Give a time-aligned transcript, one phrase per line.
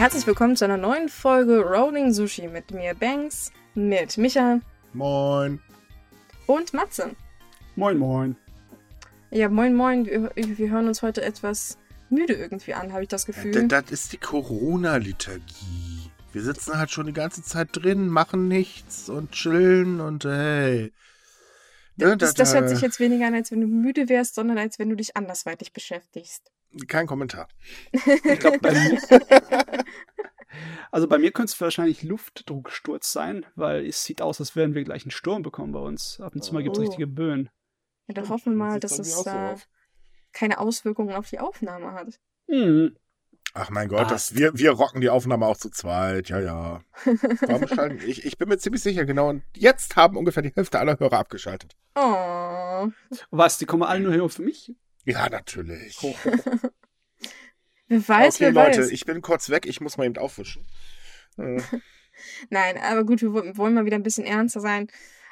[0.00, 4.60] Herzlich willkommen zu einer neuen Folge Rolling Sushi mit mir Banks, mit Micha
[4.94, 5.60] Moin.
[6.46, 7.10] und Matze.
[7.76, 8.34] Moin, moin.
[9.30, 11.76] Ja, moin moin, wir, wir hören uns heute etwas
[12.08, 13.68] müde irgendwie an, habe ich das Gefühl.
[13.68, 16.10] Das ist die Corona-Liturgie.
[16.32, 20.94] Wir sitzen halt schon die ganze Zeit drin, machen nichts und chillen und hey.
[21.96, 24.78] Ne, das, das hört sich jetzt weniger an, als wenn du müde wärst, sondern als
[24.78, 26.50] wenn du dich andersweitig beschäftigst.
[26.86, 27.48] Kein Kommentar.
[27.92, 29.00] Ich glaube, bei mir.
[30.90, 34.82] Also bei mir könnte es wahrscheinlich Luftdrucksturz sein, weil es sieht aus, als werden wir
[34.82, 36.20] gleich einen Sturm bekommen bei uns.
[36.20, 36.86] Ab und zu mal gibt es Oh.
[36.86, 37.48] richtige Böen.
[38.08, 39.60] Ja, dann hoffen wir mal, Das dass es so da aus.
[40.32, 42.18] keine Auswirkungen auf die Aufnahme hat.
[42.48, 42.96] Hm.
[43.54, 46.28] Ach mein Gott, das, wir, wir rocken die Aufnahme auch zu zweit.
[46.28, 46.80] Ja, ja.
[47.46, 48.00] Warum schalten?
[48.04, 49.28] Ich, ich bin mir ziemlich sicher, genau.
[49.28, 51.76] Und jetzt haben ungefähr die Hälfte aller Hörer abgeschaltet.
[51.94, 52.88] Oh.
[53.30, 54.74] Was, die kommen alle nur her für mich?
[55.04, 55.98] Ja, natürlich.
[57.88, 58.90] Wer weiß, okay, wer Leute, weiß.
[58.90, 59.66] ich bin kurz weg.
[59.66, 60.64] Ich muss mal eben aufwischen.
[61.38, 61.60] Äh,
[62.50, 64.86] Nein, aber gut, wir wo- wollen mal wieder ein bisschen ernster sein.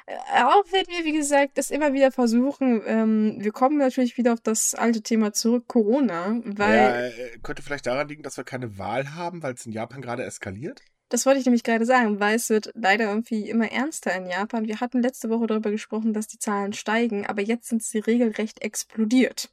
[0.07, 2.81] Äh, Auch wenn wir, wie gesagt, das immer wieder versuchen.
[2.85, 7.61] Ähm, wir kommen natürlich wieder auf das alte Thema zurück, Corona, weil ja, äh, könnte
[7.61, 10.81] vielleicht daran liegen, dass wir keine Wahl haben, weil es in Japan gerade eskaliert.
[11.07, 14.67] das wollte ich nämlich gerade sagen, weil es wird leider irgendwie immer ernster in Japan.
[14.67, 18.61] Wir hatten letzte Woche darüber gesprochen, dass die Zahlen steigen, aber jetzt sind sie regelrecht
[18.61, 19.49] explodiert.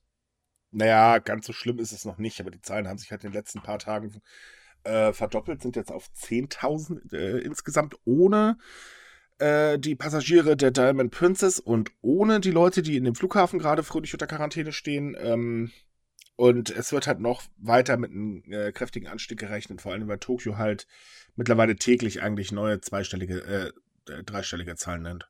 [0.76, 3.30] Naja, ganz so schlimm ist es noch nicht, aber die Zahlen haben sich halt in
[3.30, 4.20] den letzten paar Tagen
[4.84, 8.58] äh, verdoppelt, sind jetzt auf 10.000 äh, insgesamt ohne
[9.38, 13.82] äh, die Passagiere der Diamond Princess und ohne die Leute, die in dem Flughafen gerade
[13.82, 15.16] fröhlich unter Quarantäne stehen.
[15.18, 15.72] Ähm,
[16.36, 20.18] und es wird halt noch weiter mit einem äh, kräftigen Anstieg gerechnet, vor allem weil
[20.18, 20.86] Tokio halt
[21.36, 23.72] mittlerweile täglich eigentlich neue zweistellige,
[24.06, 25.26] äh, dreistellige Zahlen nennt.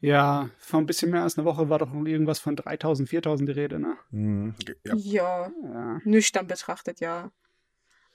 [0.00, 3.48] Ja, vor ein bisschen mehr als einer Woche war doch noch irgendwas von 3000, 4000
[3.48, 3.96] die Rede, ne?
[4.10, 4.54] Mhm.
[4.84, 4.94] Ja.
[4.94, 6.00] Ja, Ja.
[6.04, 7.30] nüchtern betrachtet, ja.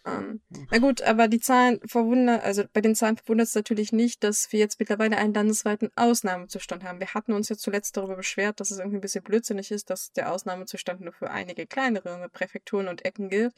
[0.06, 4.24] Ähm, na gut, aber die Zahlen verwundern, also bei den Zahlen verwundert es natürlich nicht,
[4.24, 7.00] dass wir jetzt mittlerweile einen landesweiten Ausnahmezustand haben.
[7.00, 10.12] Wir hatten uns ja zuletzt darüber beschwert, dass es irgendwie ein bisschen blödsinnig ist, dass
[10.12, 13.54] der Ausnahmezustand nur für einige kleinere Präfekturen und Ecken gilt.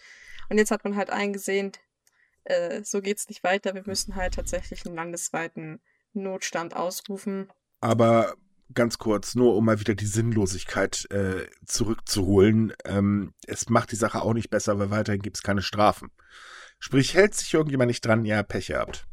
[0.50, 1.74] Und jetzt hat man halt eingesehen,
[2.46, 3.75] äh, so geht's nicht weiter.
[3.75, 5.81] Wir müssen halt tatsächlich einen landesweiten
[6.13, 7.50] Notstand ausrufen.
[7.79, 8.35] Aber
[8.73, 12.73] ganz kurz, nur um mal wieder die Sinnlosigkeit äh, zurückzuholen.
[12.85, 16.11] Ähm, es macht die Sache auch nicht besser, weil weiterhin gibt es keine Strafen.
[16.79, 19.07] Sprich, hält sich irgendjemand nicht dran, ja, Pech gehabt.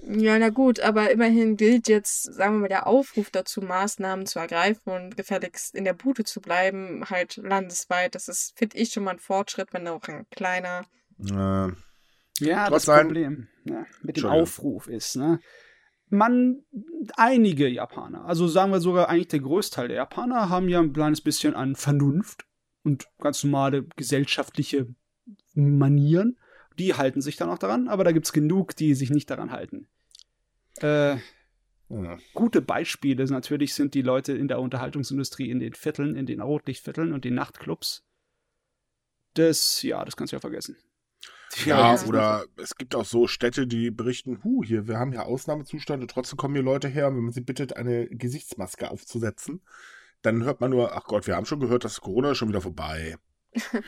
[0.00, 4.38] Ja, na gut, aber immerhin gilt jetzt, sagen wir mal, der Aufruf dazu, Maßnahmen zu
[4.38, 8.14] ergreifen und gefälligst in der Bude zu bleiben, halt landesweit.
[8.14, 10.86] Das ist, finde ich, schon mal ein Fortschritt, wenn auch ein kleiner.
[11.20, 11.72] Äh,
[12.38, 14.26] Ja, das Problem ne, mit dem.
[14.26, 15.40] Aufruf ist, ne?
[16.10, 16.62] Man,
[17.16, 21.20] einige Japaner, also sagen wir sogar eigentlich der Großteil der Japaner, haben ja ein kleines
[21.20, 22.46] bisschen an Vernunft
[22.82, 24.86] und ganz normale gesellschaftliche
[25.54, 26.38] Manieren.
[26.78, 29.50] Die halten sich dann auch daran, aber da gibt es genug, die sich nicht daran
[29.50, 29.88] halten.
[30.80, 31.16] Äh,
[31.90, 32.18] ja.
[32.34, 37.12] gute Beispiele natürlich sind die Leute in der Unterhaltungsindustrie in den Vierteln, in den Rotlichtvierteln
[37.12, 38.04] und den Nachtclubs.
[39.34, 40.76] Das, ja, das kannst du ja vergessen.
[41.64, 42.02] Ja, Ja.
[42.06, 46.10] oder es gibt auch so Städte, die berichten, hu, hier, wir haben ja Ausnahmezustand und
[46.10, 49.62] trotzdem kommen hier Leute her, und wenn man sie bittet, eine Gesichtsmaske aufzusetzen,
[50.22, 52.60] dann hört man nur, ach Gott, wir haben schon gehört, dass Corona ist schon wieder
[52.60, 53.16] vorbei.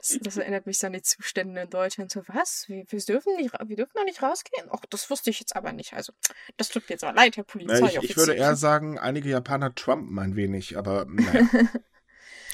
[0.00, 2.12] Das, das erinnert mich so an die Zustände in Deutschland.
[2.12, 2.66] So, was?
[2.68, 4.68] Wir, wir, dürfen nicht, wir dürfen noch nicht rausgehen?
[4.70, 5.92] Ach, das wusste ich jetzt aber nicht.
[5.92, 6.12] Also,
[6.56, 8.02] das tut mir jetzt aber leid, Herr Na, Polizeioffizier.
[8.04, 11.48] ich, ich würde eher sagen, einige Japaner trumpen ein wenig, aber naja.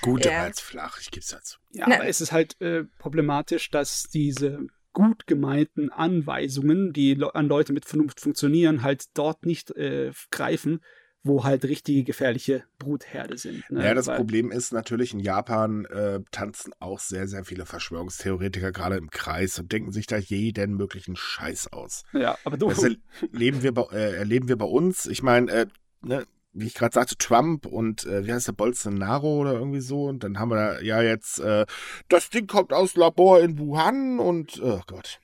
[0.05, 0.47] Gut, Ja.
[0.47, 1.59] jetzt flach, ich gebe es dazu.
[1.73, 7.35] Ja, Na- aber es ist halt äh, problematisch, dass diese gut gemeinten Anweisungen, die le
[7.35, 10.81] an Leute mit Vernunft funktionieren, halt dort nicht äh, greifen,
[11.27, 13.65] wo halt richtige gefährliche Brutherde sind.
[13.71, 13.83] Ne?
[13.83, 18.73] Ja, das Weil- Problem ist natürlich, in Japan äh, tanzen auch sehr, sehr viele Verschwörungstheoretiker
[18.73, 22.05] gerade im Kreis und denken sich da jeden möglichen Scheiß aus.
[22.13, 22.85] Ja, aber du, Das
[23.33, 25.07] erleben wir bei, äh, erleben wir bei uns.
[25.07, 25.67] Ich meine, äh,
[26.03, 30.05] ne, wie ich gerade sagte, Trump und äh, wie heißt der Bolsonaro oder irgendwie so.
[30.05, 31.67] Und dann haben wir da ja jetzt, äh,
[32.09, 35.21] das Ding kommt aus Labor in Wuhan und, oh Gott.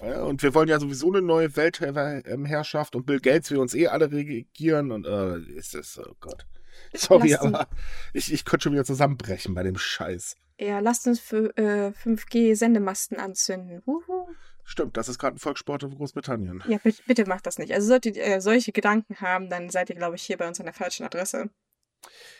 [0.00, 3.86] Ja, und wir wollen ja sowieso eine neue Weltherrschaft und Bill Gates will uns eh
[3.86, 6.46] alle regieren und äh, ist das, oh Gott.
[6.94, 7.68] Sorry, Lass uns- aber
[8.12, 10.36] ich, ich könnte schon wieder zusammenbrechen bei dem Scheiß.
[10.58, 13.82] Ja, lasst uns für äh, 5G-Sendemasten anzünden.
[13.86, 14.28] Wuhu.
[14.64, 16.62] Stimmt, das ist gerade ein Volkssport in Großbritannien.
[16.66, 17.72] Ja, bitte, bitte macht das nicht.
[17.72, 20.58] Also solltet ihr äh, solche Gedanken haben, dann seid ihr, glaube ich, hier bei uns
[20.58, 21.50] an der falschen Adresse.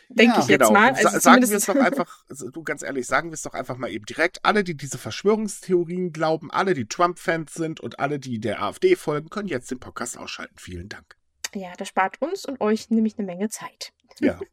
[0.09, 0.71] Denke Ja, ich jetzt genau.
[0.71, 0.95] mal.
[0.95, 3.53] Sa Also sagen wir es doch einfach, also du ganz ehrlich, sagen wir es doch
[3.53, 4.43] einfach mal eben direkt.
[4.43, 9.29] Alle, die diese Verschwörungstheorien glauben, alle, die Trump-Fans sind und alle, die der AfD folgen,
[9.29, 10.55] können jetzt den Podcast ausschalten.
[10.57, 11.15] Vielen Dank.
[11.53, 13.93] Ja, das spart uns und euch nämlich eine Menge Zeit.
[14.19, 14.39] Ja.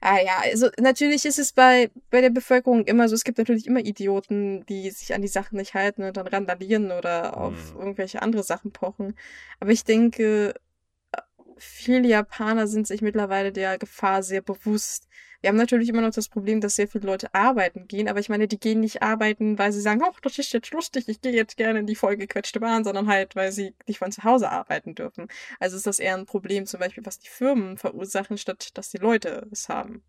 [0.00, 3.66] Ah ja, also natürlich ist es bei, bei der Bevölkerung immer so, es gibt natürlich
[3.66, 7.80] immer Idioten, die sich an die Sachen nicht halten und dann randalieren oder auf Mhm.
[7.80, 9.16] irgendwelche andere Sachen pochen.
[9.58, 10.54] Aber ich denke,
[11.58, 15.08] viele Japaner sind sich mittlerweile der Gefahr sehr bewusst.
[15.40, 18.28] Wir haben natürlich immer noch das Problem, dass sehr viele Leute arbeiten gehen, aber ich
[18.28, 21.32] meine, die gehen nicht arbeiten, weil sie sagen, ach, das ist jetzt lustig, ich gehe
[21.32, 24.94] jetzt gerne in die vollgequetschte Bahn, sondern halt, weil sie nicht von zu Hause arbeiten
[24.96, 25.28] dürfen.
[25.60, 28.98] Also ist das eher ein Problem, zum Beispiel, was die Firmen verursachen, statt dass die
[28.98, 30.02] Leute es haben.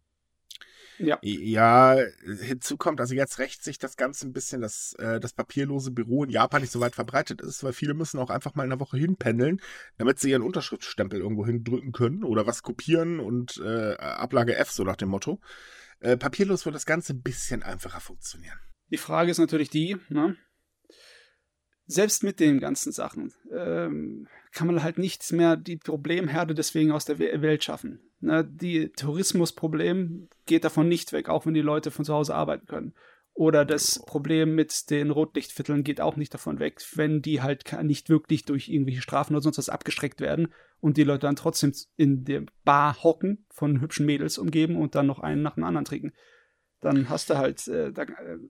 [1.00, 1.18] Ja.
[1.22, 1.98] Ja,
[2.42, 6.25] hinzu kommt, also jetzt rächt sich das Ganze ein bisschen, dass äh, das papierlose Büro
[6.25, 8.80] in Japan nicht so weit verbreitet ist, weil viele müssen auch einfach mal in der
[8.80, 9.62] Woche hinpendeln,
[9.98, 14.84] damit sie ihren Unterschriftstempel irgendwo hindrücken können oder was kopieren und äh, Ablage F, so
[14.84, 15.40] nach dem Motto.
[16.01, 18.60] Äh, papierlos wird das Ganze ein bisschen einfacher funktionieren.
[18.92, 20.36] Die Frage ist natürlich die, ne?
[21.90, 27.06] Selbst mit den ganzen Sachen ähm, kann man halt nichts mehr die Problemherde deswegen aus
[27.06, 28.00] der We- Welt schaffen.
[28.20, 28.46] Ne?
[28.46, 32.94] Die Tourismusproblem geht davon nicht weg, auch wenn die Leute von zu Hause arbeiten können.
[33.34, 38.10] Oder das Problem mit den Rotlichtvierteln geht auch nicht davon weg, wenn die halt nicht
[38.10, 40.50] wirklich durch irgendwelche Strafen oder sonst was abgeschreckt werden
[40.82, 45.08] und die Leute dann trotzdem in der Bar hocken, von hübschen Mädels umgeben und dann
[45.08, 46.12] noch einen nach dem anderen trinken.
[46.81, 48.06] Dann hast du halt äh, äh,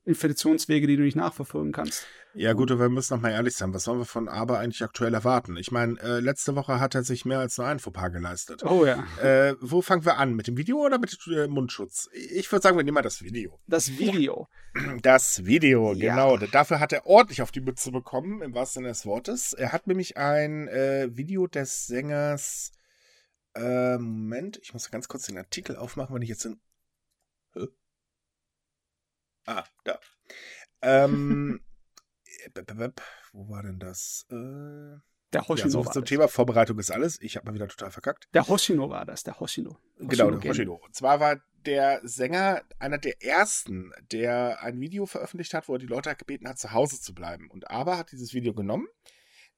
[0.06, 2.06] Infektionswege, die du nicht nachverfolgen kannst.
[2.36, 4.84] Ja gut, aber wir müssen noch mal ehrlich sein, was sollen wir von Aber eigentlich
[4.84, 5.58] aktuell erwarten?
[5.58, 8.64] Ich meine, äh, letzte Woche hat er sich mehr als nur ein Fauxpas geleistet.
[8.64, 9.04] Oh ja.
[9.20, 10.36] Äh, wo fangen wir an?
[10.36, 12.08] Mit dem Video oder mit äh, Mundschutz?
[12.14, 13.60] Ich würde sagen, wir nehmen mal das Video.
[13.66, 14.48] Das Video.
[15.02, 16.12] Das Video, Ja.
[16.12, 16.38] genau.
[16.38, 19.54] Dafür hat er ordentlich auf die Mütze bekommen, im wahrsten Sinne des Wortes.
[19.54, 22.74] Er hat nämlich ein äh, Video des Sängers.
[23.56, 26.60] Äh, Moment, ich muss ganz kurz den Artikel aufmachen, wenn ich jetzt in.
[29.50, 30.00] Ah, da.
[30.82, 31.60] Ähm.
[32.54, 32.92] b-
[33.34, 34.26] wo war denn das?
[34.30, 36.10] Äh, Der ja, Hoshino so war zum das.
[36.10, 37.20] Thema Vorbereitung ist alles.
[37.22, 38.28] Ich habe mal wieder total verkackt.
[38.34, 39.78] Der Hoshino war das, der Hoshino.
[39.98, 40.52] Genau, der Game.
[40.52, 40.76] Hoshino.
[40.76, 45.80] Und zwar war der Sänger einer der ersten, der ein Video veröffentlicht hat, wo er
[45.80, 47.50] die Leute gebeten hat, zu Hause zu bleiben.
[47.50, 48.88] Und Aber hat dieses Video genommen.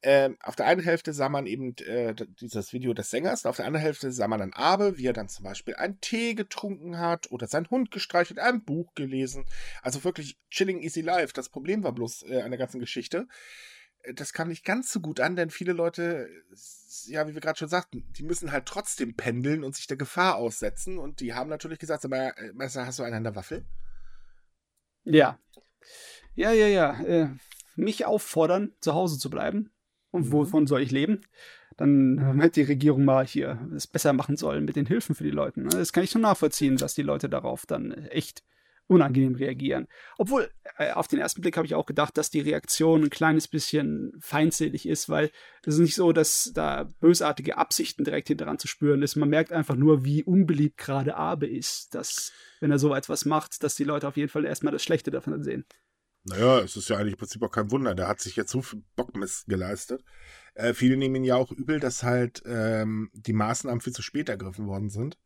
[0.04, 3.66] Ähm, auf der einen Hälfte sah man eben äh, dieses Video des Sängers, auf der
[3.66, 7.32] anderen Hälfte sah man dann Abe, wie er dann zum Beispiel einen Tee getrunken hat
[7.32, 9.46] oder seinen Hund gestreichelt, ein Buch gelesen.
[9.84, 11.34] Also wirklich chilling easy life.
[11.34, 13.28] Das Problem war bloß äh, an der ganzen Geschichte,
[14.04, 16.30] äh, das kam nicht ganz so gut an, denn viele Leute,
[17.06, 20.36] ja, wie wir gerade schon sagten, die müssen halt trotzdem pendeln und sich der Gefahr
[20.36, 20.98] aussetzen.
[20.98, 23.66] Und die haben natürlich gesagt, aber äh, Messer, hast du einen an der Waffel?
[25.04, 25.40] Ja.
[26.36, 27.02] Ja, ja, ja.
[27.02, 27.30] Äh,
[27.76, 29.72] mich auffordern, zu Hause zu bleiben.
[30.12, 30.32] Und Mhm.
[30.32, 31.22] wovon soll ich leben?
[31.78, 35.24] Dann äh, hätte die Regierung mal hier es besser machen sollen mit den Hilfen für
[35.24, 35.62] die Leute.
[35.62, 35.70] Ne?
[35.70, 38.44] Das kann ich schon nachvollziehen, dass die Leute darauf dann äh, echt
[38.88, 39.88] unangenehm reagieren.
[40.18, 43.48] Obwohl, äh, auf den ersten Blick habe ich auch gedacht, dass die Reaktion ein kleines
[43.48, 45.32] bisschen feindselig ist, weil
[45.64, 49.16] es ist nicht so, dass da bösartige Absichten direkt hinteran zu spüren ist.
[49.16, 53.64] Man merkt einfach nur, wie unbeliebt gerade Abe ist, dass, wenn er so etwas macht,
[53.64, 55.66] dass die Leute auf jeden Fall erstmal das Schlechte davon sehen.
[56.24, 57.96] Naja, es ist ja eigentlich im Prinzip auch kein Wunder.
[57.96, 60.04] Der hat sich jetzt so viel Bockmist geleistet.
[60.54, 64.30] Äh, viele nehmen ihn ja auch übel, dass halt ähm, die Maßnahmen viel zu spät
[64.30, 65.18] ergriffen worden sind.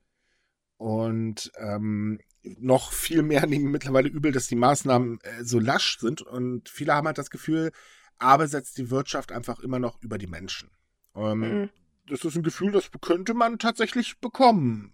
[0.77, 6.21] Und ähm, noch viel mehr nehmen mittlerweile übel, dass die Maßnahmen äh, so lasch sind.
[6.21, 7.71] Und viele haben halt das Gefühl,
[8.17, 10.71] aber setzt die Wirtschaft einfach immer noch über die Menschen.
[11.15, 11.69] Ähm, Mhm.
[12.07, 14.93] Das ist ein Gefühl, das könnte man tatsächlich bekommen.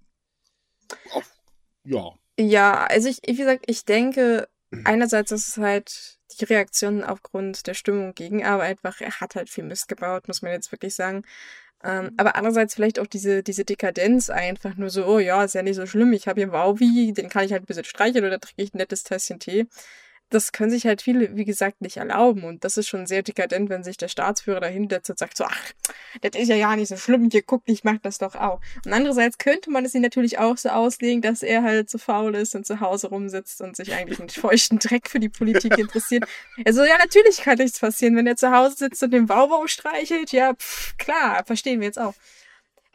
[1.12, 1.30] Auf,
[1.84, 2.12] ja.
[2.40, 4.48] Ja, also ich, wie gesagt, ich denke,
[4.86, 9.50] einerseits ist es halt die Reaktion aufgrund der Stimmung gegen aber einfach, er hat halt
[9.50, 11.24] viel Mist gebaut, muss man jetzt wirklich sagen.
[11.84, 15.64] Ähm, aber andererseits vielleicht auch diese, diese Dekadenz einfach nur so, oh ja, ist ja
[15.64, 18.40] nicht so schlimm, ich habe hier Wauwi, den kann ich halt ein bisschen streicheln oder
[18.40, 19.68] trinke ich ein nettes Tässchen Tee.
[20.32, 22.44] Das können sich halt viele, wie gesagt, nicht erlauben.
[22.44, 25.74] Und das ist schon sehr dekadent, wenn sich der Staatsführer dahinsetzt und sagt so, ach,
[26.22, 28.60] das ist ja ja nicht so schlimm, hier guckt, ich mach das doch auch.
[28.86, 32.34] Und andererseits könnte man es ihm natürlich auch so auslegen, dass er halt so faul
[32.36, 36.26] ist und zu Hause rumsitzt und sich eigentlich einen feuchten Dreck für die Politik interessiert.
[36.66, 40.32] Also ja, natürlich kann nichts passieren, wenn er zu Hause sitzt und den Baubau streichelt.
[40.32, 42.14] Ja, pff, klar, verstehen wir jetzt auch.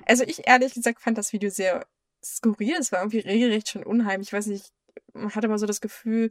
[0.06, 1.86] Also ich ehrlich gesagt fand das Video sehr
[2.24, 2.76] skurril.
[2.78, 4.28] Es war irgendwie regelrecht schon unheimlich.
[4.28, 4.72] Ich weiß nicht,
[5.12, 6.30] man hatte mal so das Gefühl,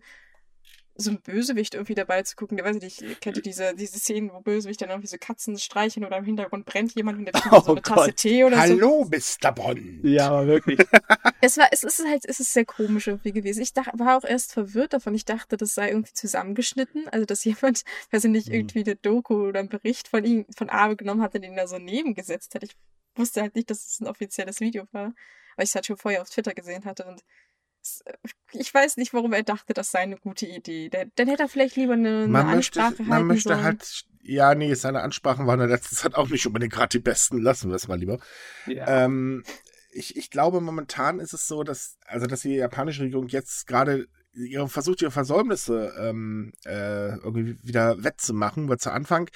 [0.98, 2.56] so ein Bösewicht irgendwie dabei zu gucken.
[2.58, 5.58] Der weiß ich nicht, kennt ihr diese, diese Szenen, wo Bösewicht dann irgendwie so Katzen
[5.58, 8.16] streicheln oder im Hintergrund brennt jemand und der trinkt so Oh eine Tasse Gott.
[8.18, 8.62] Tee oder so.
[8.62, 9.52] Hallo, Mr.
[9.52, 10.04] Bond.
[10.04, 10.80] Ja, aber wirklich.
[11.42, 13.62] Es war, es ist halt, es ist sehr komisch irgendwie gewesen.
[13.62, 15.14] Ich dachte, war auch erst verwirrt davon.
[15.14, 17.08] Ich dachte, das sei irgendwie zusammengeschnitten.
[17.10, 18.54] Also, dass jemand, weiß ich nicht, Mhm.
[18.54, 21.68] irgendwie eine Doku oder einen Bericht von ihm, von Abe genommen hat und ihn da
[21.68, 22.64] so nebengesetzt hat.
[22.64, 22.72] Ich
[23.16, 25.14] wusste halt nicht, dass es ein offizielles Video war,
[25.56, 27.22] weil ich es halt schon vorher auf Twitter gesehen hatte und
[28.52, 30.90] ich weiß nicht, warum er dachte, das sei eine gute Idee.
[30.90, 33.64] Dann hätte er vielleicht lieber eine, eine man möchte, Ansprache man halten möchte sollen.
[33.64, 37.42] halt, ja, nee, seine Ansprachen waren in letzter Zeit auch nicht unbedingt gerade die besten.
[37.42, 38.20] Lassen wir es mal lieber.
[38.66, 39.06] Ja.
[39.06, 39.44] Ähm,
[39.92, 44.08] ich, ich glaube, momentan ist es so, dass, also, dass die japanische Regierung jetzt gerade
[44.34, 49.30] ihre, versucht, ihre Versäumnisse ähm, äh, irgendwie wieder wettzumachen, weil zu Anfang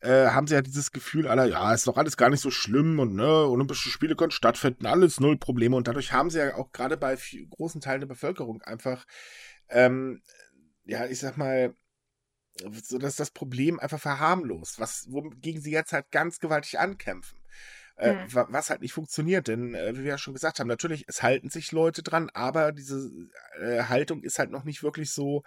[0.00, 2.98] äh, haben sie ja dieses Gefühl aller, ja, ist doch alles gar nicht so schlimm
[2.98, 5.76] und ne, Olympische Spiele können stattfinden, alles null Probleme.
[5.76, 7.16] Und dadurch haben sie ja auch gerade bei
[7.50, 9.04] großen Teilen der Bevölkerung einfach,
[9.68, 10.22] ähm,
[10.84, 11.74] ja, ich sag mal,
[12.82, 17.38] so dass das Problem einfach verharmlost, was, wogegen sie jetzt halt ganz gewaltig ankämpfen.
[17.96, 18.46] Äh, mhm.
[18.50, 21.50] Was halt nicht funktioniert, denn äh, wie wir ja schon gesagt haben, natürlich, es halten
[21.50, 23.10] sich Leute dran, aber diese
[23.60, 25.42] äh, Haltung ist halt noch nicht wirklich so,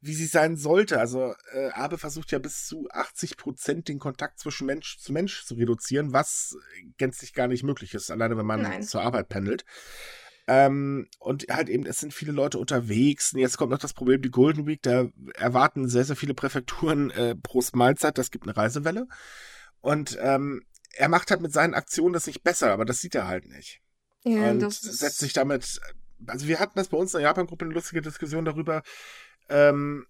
[0.00, 1.00] wie sie sein sollte.
[1.00, 5.44] Also äh, Abe versucht ja bis zu 80 Prozent den Kontakt zwischen Mensch zu Mensch
[5.44, 6.56] zu reduzieren, was
[6.96, 8.82] gänzlich gar nicht möglich ist, alleine wenn man Nein.
[8.82, 9.64] zur Arbeit pendelt.
[10.46, 13.34] Ähm, und halt eben, es sind viele Leute unterwegs.
[13.34, 17.10] Und jetzt kommt noch das Problem, die Golden Week, da erwarten sehr, sehr viele Präfekturen
[17.10, 19.06] äh, pro Mahlzeit, das gibt eine Reisewelle.
[19.80, 20.62] Und ähm,
[20.94, 23.82] er macht halt mit seinen Aktionen das nicht besser, aber das sieht er halt nicht.
[24.24, 25.80] Ja, und setzt sich damit,
[26.26, 28.82] also wir hatten das bei uns in der Japan-Gruppe eine lustige Diskussion darüber,
[29.48, 30.06] ähm,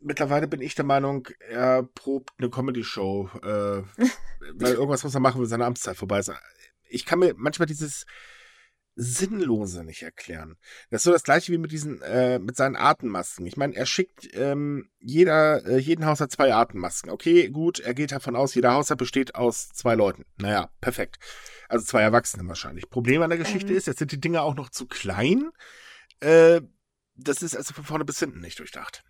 [0.00, 3.82] mittlerweile bin ich der Meinung, er probt eine Comedy-Show, äh,
[4.54, 6.32] weil irgendwas muss er machen, wenn seine Amtszeit vorbei ist.
[6.88, 8.06] Ich kann mir manchmal dieses
[8.98, 10.56] Sinnlose nicht erklären.
[10.88, 13.44] Das ist so das gleiche wie mit diesen, äh, mit seinen Atemmasken.
[13.44, 17.10] Ich meine, er schickt ähm, jeder, äh, jeden Haushalt zwei Atemmasken.
[17.10, 20.24] Okay, gut, er geht davon aus, jeder Haushalt besteht aus zwei Leuten.
[20.38, 21.18] Naja, perfekt.
[21.68, 22.88] Also zwei Erwachsene wahrscheinlich.
[22.88, 23.76] Problem an der Geschichte mhm.
[23.76, 25.50] ist, jetzt sind die Dinger auch noch zu klein.
[26.20, 26.62] Äh,
[27.16, 29.02] das ist also von vorne bis hinten nicht durchdacht.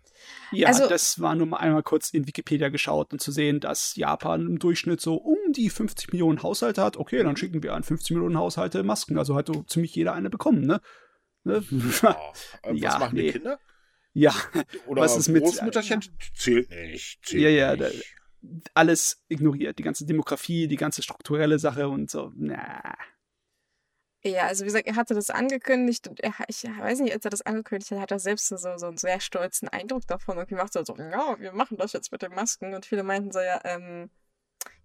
[0.51, 3.95] Ja, also, das war nur mal einmal kurz in Wikipedia geschaut und zu sehen, dass
[3.95, 6.97] Japan im Durchschnitt so um die 50 Millionen Haushalte hat.
[6.97, 9.17] Okay, dann schicken wir an 50 Millionen Haushalte Masken.
[9.17, 10.81] Also hat so ziemlich jeder eine bekommen, ne?
[11.43, 11.63] ne?
[12.01, 12.17] Ja,
[12.63, 13.23] was ja, machen nee.
[13.23, 13.59] die Kinder?
[14.13, 14.33] Ja,
[14.87, 17.19] Oder was ist mit Großmütterchen zählt nicht.
[17.23, 17.89] Zählt ja, ja, da,
[18.73, 19.77] alles ignoriert.
[19.77, 22.31] Die ganze Demografie, die ganze strukturelle Sache und so.
[22.35, 22.97] Na.
[24.27, 27.31] Ja, also wie gesagt, er hatte das angekündigt und er, ich weiß nicht, als er
[27.31, 30.73] das angekündigt hat, hat er selbst so, so einen sehr stolzen Eindruck davon und gemacht
[30.73, 33.61] so, so, ja, wir machen das jetzt mit den Masken und viele meinten so, ja,
[33.63, 34.09] ähm,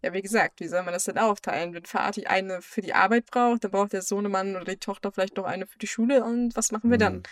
[0.02, 1.74] ja, wie gesagt, wie soll man das denn aufteilen?
[1.74, 5.36] Wenn Vati eine für die Arbeit braucht, dann braucht der Sohnemann oder die Tochter vielleicht
[5.36, 7.16] noch eine für die Schule und was machen wir dann?
[7.16, 7.22] Mhm.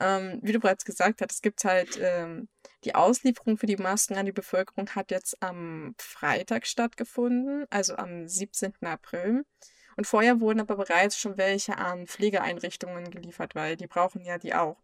[0.00, 2.48] Ähm, wie du bereits gesagt hast, es gibt halt ähm,
[2.84, 8.26] die Auslieferung für die Masken an die Bevölkerung hat jetzt am Freitag stattgefunden, also am
[8.26, 8.72] 17.
[8.82, 9.44] April.
[10.00, 14.54] Und vorher wurden aber bereits schon welche an Pflegeeinrichtungen geliefert, weil die brauchen ja die
[14.54, 14.78] auch.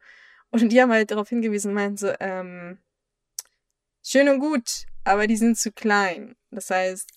[0.51, 2.77] Und die haben halt darauf hingewiesen, meinen so, ähm,
[4.05, 6.37] schön und gut, aber die sind zu klein.
[6.51, 7.09] Das heißt,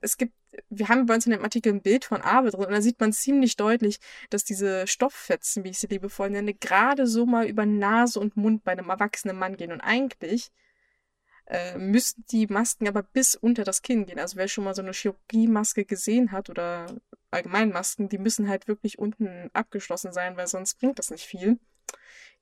[0.00, 0.32] es gibt,
[0.70, 3.00] wir haben bei uns in dem Artikel ein Bild von Abe drin und da sieht
[3.00, 3.98] man ziemlich deutlich,
[4.30, 8.64] dass diese Stofffetzen, wie ich sie liebevoll nenne, gerade so mal über Nase und Mund
[8.64, 9.72] bei einem erwachsenen Mann gehen.
[9.72, 10.52] Und eigentlich
[11.46, 14.18] äh, müssten die Masken aber bis unter das Kinn gehen.
[14.18, 16.86] Also wer schon mal so eine Chirurgiemaske gesehen hat oder
[17.30, 21.58] allgemein Masken, die müssen halt wirklich unten abgeschlossen sein, weil sonst bringt das nicht viel.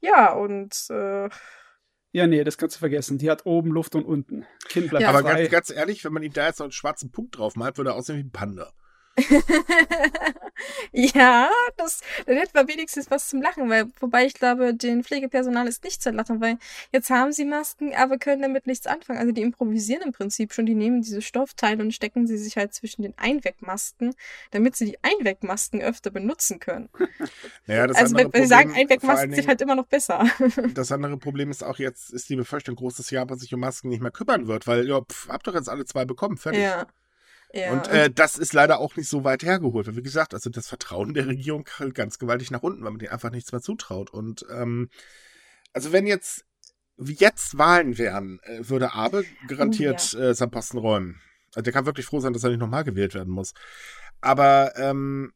[0.00, 1.28] Ja, und äh,
[2.12, 3.18] ja, nee, das kannst du vergessen.
[3.18, 4.46] Die hat oben Luft und unten.
[4.68, 5.49] Kind bleibt ja, Aber frei.
[5.49, 7.90] Ganz, ganz ehrlich, wenn man ihm da jetzt noch einen schwarzen Punkt drauf malt, würde
[7.90, 8.73] er aussehen wie ein Panda.
[10.92, 15.68] ja, das, dann hätten wir wenigstens was zum Lachen, weil, wobei ich glaube, den Pflegepersonal
[15.68, 16.59] ist nicht zu lachen, weil
[16.92, 19.21] jetzt haben sie Masken, aber können damit nichts anfangen.
[19.21, 22.75] Also die improvisieren im Prinzip schon, die nehmen diese Stoffteile und stecken sie sich halt
[22.75, 24.14] zwischen den Einwegmasken,
[24.50, 26.88] damit sie die Einwegmasken öfter benutzen können.
[27.66, 30.26] Naja, das also wenn, wenn sie sagen, Einwegmasken sind halt immer noch besser.
[30.75, 33.88] das andere Problem ist auch jetzt, ist die Befürchtung groß, dass Japan sich um Masken
[33.88, 36.62] nicht mehr kümmern wird, weil, ja, pf, habt doch jetzt alle zwei bekommen, fertig.
[36.62, 36.87] Ja.
[37.54, 37.73] Ja.
[37.73, 39.87] Und äh, das ist leider auch nicht so weit hergeholt.
[39.87, 43.12] Weil, wie gesagt, also das Vertrauen der Regierung ganz gewaltig nach unten, weil man denen
[43.12, 44.11] einfach nichts mehr zutraut.
[44.11, 44.90] Und ähm,
[45.73, 46.44] also wenn jetzt
[46.96, 50.30] wie jetzt Wahlen wären, äh, würde Abe garantiert oh, ja.
[50.30, 51.20] äh, seinen Posten räumen.
[51.54, 53.52] Also der kann wirklich froh sein, dass er nicht nochmal gewählt werden muss.
[54.20, 55.32] Aber ähm,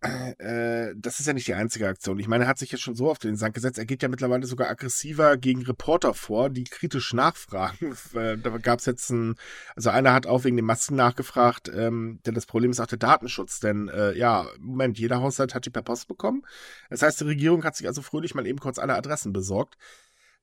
[0.00, 2.18] äh, das ist ja nicht die einzige Aktion.
[2.18, 3.78] Ich meine, er hat sich jetzt schon so auf den Sand gesetzt.
[3.78, 7.96] Er geht ja mittlerweile sogar aggressiver gegen Reporter vor, die kritisch nachfragen.
[8.12, 9.34] da gab es jetzt ein,
[9.74, 12.98] also einer hat auch wegen den Masken nachgefragt, ähm, denn das Problem ist auch der
[12.98, 13.60] Datenschutz.
[13.60, 16.44] Denn äh, ja, Moment, jeder Haushalt hat die per Post bekommen.
[16.90, 19.76] Das heißt, die Regierung hat sich also fröhlich mal eben kurz alle Adressen besorgt.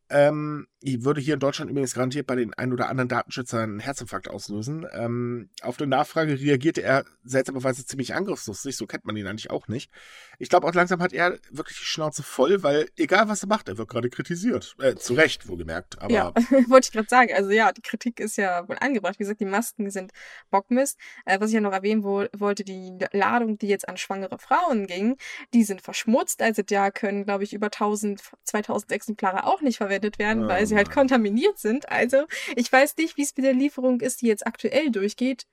[0.10, 3.80] Ähm, ich würde hier in Deutschland übrigens garantiert bei den ein oder anderen Datenschützern einen
[3.80, 4.86] Herzinfarkt auslösen.
[4.92, 9.68] Ähm, auf eine Nachfrage reagierte er seltsamerweise ziemlich angriffslustig, so kennt man ihn eigentlich auch
[9.68, 9.90] nicht.
[10.38, 13.68] Ich glaube auch langsam hat er wirklich die Schnauze voll, weil egal was er macht,
[13.68, 14.76] er wird gerade kritisiert.
[14.80, 16.00] Äh, zu Recht, wohlgemerkt.
[16.04, 16.34] Aber ja,
[16.68, 17.34] wollte ich gerade sagen.
[17.34, 19.16] Also ja, die Kritik ist ja wohl angebracht.
[19.16, 20.12] Wie gesagt, die Masken sind
[20.52, 21.00] Bockmist.
[21.26, 24.86] Äh, was ich ja noch erwähnen wo wollte, die Ladung, die jetzt an schwangere Frauen
[24.86, 25.18] ging,
[25.56, 26.44] die sind verschmutzt.
[26.44, 30.66] Also da können, glaube ich, über 1000, 2000 Exemplare auch nicht verwendet werden, oh, weil
[30.66, 31.90] sie halt kontaminiert sind.
[31.90, 32.26] Also
[32.56, 35.46] ich weiß nicht, wie es mit der Lieferung ist, die jetzt aktuell durchgeht.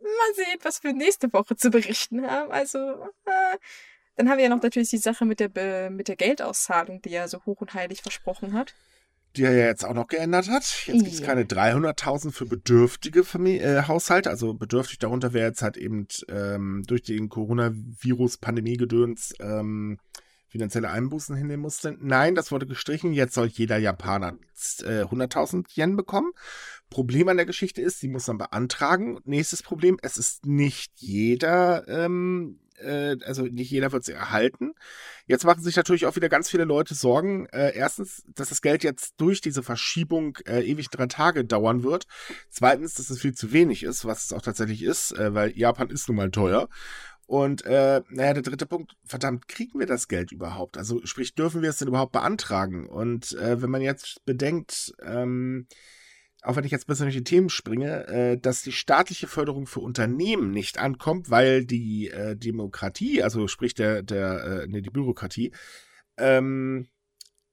[0.00, 2.50] Mal sehen, was wir nächste Woche zu berichten haben.
[2.50, 2.78] Also,
[3.24, 3.56] äh,
[4.16, 7.28] Dann haben wir ja noch natürlich die Sache mit der, mit der Geldauszahlung, die er
[7.28, 8.74] so hoch und heilig versprochen hat.
[9.36, 10.64] Die er ja jetzt auch noch geändert hat.
[10.86, 14.28] Jetzt gibt es keine 300.000 für bedürftige Familie, äh, Haushalte.
[14.28, 19.98] Also bedürftig darunter wäre jetzt halt eben ähm, durch den Coronavirus-Pandemie-Gedöns ähm,
[20.52, 21.96] finanzielle Einbußen hinnehmen musste.
[21.98, 23.14] Nein, das wurde gestrichen.
[23.14, 24.36] Jetzt soll jeder Japaner
[24.82, 26.32] äh, 100.000 Yen bekommen.
[26.90, 29.18] Problem an der Geschichte ist, sie muss dann beantragen.
[29.24, 34.74] Nächstes Problem, es ist nicht jeder, ähm, äh, also nicht jeder wird sie erhalten.
[35.26, 37.46] Jetzt machen sich natürlich auch wieder ganz viele Leute Sorgen.
[37.46, 42.04] Äh, erstens, dass das Geld jetzt durch diese Verschiebung äh, ewig drei Tage dauern wird.
[42.50, 45.88] Zweitens, dass es viel zu wenig ist, was es auch tatsächlich ist, äh, weil Japan
[45.88, 46.68] ist nun mal teuer.
[47.32, 50.76] Und äh, naja, der dritte Punkt, verdammt, kriegen wir das Geld überhaupt?
[50.76, 52.86] Also sprich, dürfen wir es denn überhaupt beantragen?
[52.86, 55.66] Und äh, wenn man jetzt bedenkt, ähm,
[56.42, 59.80] auch wenn ich jetzt bisschen durch die Themen springe, äh, dass die staatliche Förderung für
[59.80, 65.54] Unternehmen nicht ankommt, weil die äh, Demokratie, also sprich der, der, äh, nee, die Bürokratie,
[66.18, 66.86] ähm,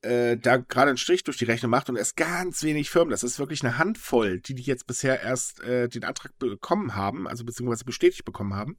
[0.01, 3.23] äh, da gerade einen Strich durch die Rechnung macht und es ganz wenig Firmen, das
[3.23, 7.45] ist wirklich eine Handvoll, die die jetzt bisher erst äh, den Antrag bekommen haben, also
[7.45, 8.77] beziehungsweise bestätigt bekommen haben,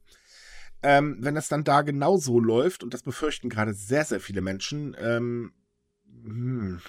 [0.83, 4.95] ähm, wenn das dann da genauso läuft, und das befürchten gerade sehr, sehr viele Menschen,
[4.99, 5.53] ähm,
[6.05, 6.81] hm,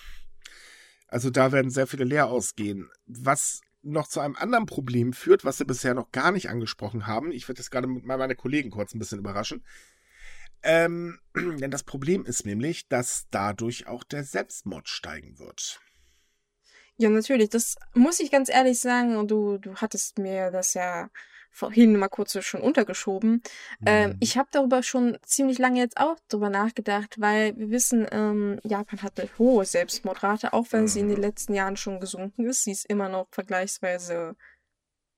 [1.08, 2.90] also da werden sehr viele leer ausgehen.
[3.06, 7.32] Was noch zu einem anderen Problem führt, was wir bisher noch gar nicht angesprochen haben.
[7.32, 9.64] Ich werde das gerade mit meinen Kollegen kurz ein bisschen überraschen.
[10.62, 15.80] Ähm, denn das Problem ist nämlich, dass dadurch auch der Selbstmord steigen wird.
[16.96, 17.50] Ja, natürlich.
[17.50, 19.26] Das muss ich ganz ehrlich sagen.
[19.26, 21.10] Du, du hattest mir das ja
[21.52, 23.42] vorhin mal kurz schon untergeschoben.
[23.84, 24.12] Ähm, mhm.
[24.12, 28.58] Ähm, ich habe darüber schon ziemlich lange jetzt auch drüber nachgedacht, weil wir wissen, ähm,
[28.64, 30.88] Japan hat eine hohe Selbstmordrate, auch wenn mhm.
[30.88, 31.22] sie in den mhm.
[31.22, 32.64] letzten Jahren schon gesunken ist.
[32.64, 34.34] Sie ist immer noch vergleichsweise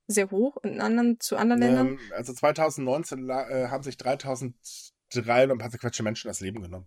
[0.06, 1.98] sehr hoch in anderen, zu anderen Ländern.
[2.10, 6.86] Also 2019 äh, haben sich 3300 ein paar zerquetschte Menschen das Leben genommen.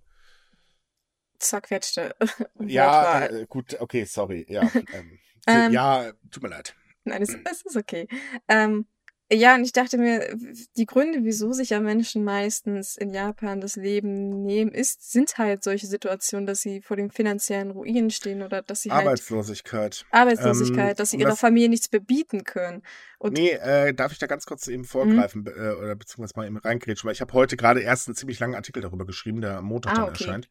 [1.39, 2.15] Zerquetschte.
[2.59, 4.45] ja, äh, gut, okay, sorry.
[4.49, 4.61] Ja,
[4.93, 6.75] ähm, ähm, ja, tut mir leid.
[7.05, 8.07] Nein, es, es ist okay.
[8.47, 8.85] Ähm,
[9.29, 10.37] ja, und ich dachte mir,
[10.77, 15.63] die Gründe, wieso sich ja Menschen meistens in Japan das Leben nehmen, ist, sind halt
[15.63, 20.05] solche Situationen, dass sie vor dem finanziellen Ruin stehen oder dass sie Arbeitslosigkeit.
[20.11, 22.83] halt Arbeitslosigkeit, ähm, dass sie ihrer das, Familie nichts bebieten können.
[23.19, 25.47] Und nee, äh, darf ich da ganz kurz eben vorgreifen mhm.
[25.47, 28.55] äh, oder beziehungsweise mal eben reingrätschen, weil ich habe heute gerade erst einen ziemlich langen
[28.55, 30.23] Artikel darüber geschrieben, der am Montag ah, dann okay.
[30.23, 30.49] erscheint.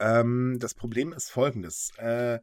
[0.00, 1.92] Ähm, das Problem ist folgendes.
[1.98, 2.38] Äh,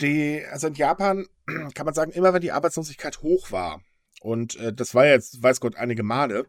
[0.00, 1.26] die, also in Japan
[1.74, 3.80] kann man sagen, immer wenn die Arbeitslosigkeit hoch war,
[4.24, 6.46] und äh, das war jetzt, weiß Gott, einige Male,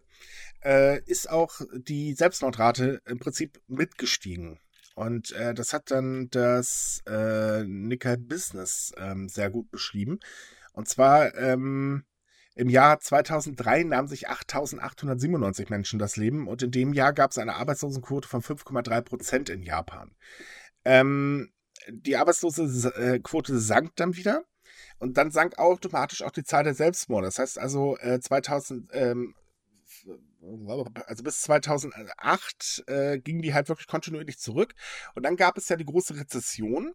[0.64, 4.60] äh, ist auch die Selbstmordrate im Prinzip mitgestiegen.
[4.96, 10.22] Und äh, das hat dann das äh, Nikkei Business ähm, sehr gut beschrieben.
[10.72, 12.06] Und zwar ähm,
[12.56, 17.38] im Jahr 2003 nahmen sich 8.897 Menschen das Leben und in dem Jahr gab es
[17.38, 20.16] eine Arbeitslosenquote von 5,3 Prozent in Japan.
[20.86, 21.52] Ähm,
[21.90, 24.46] die Arbeitslosenquote äh, sank dann wieder
[25.00, 27.28] und dann sank automatisch auch die Zahl der Selbstmorde.
[27.28, 29.36] Das heißt also äh, 2000, ähm,
[31.08, 34.76] also bis 2008 äh, ging die halt wirklich kontinuierlich zurück.
[35.16, 36.94] Und dann gab es ja die große Rezession.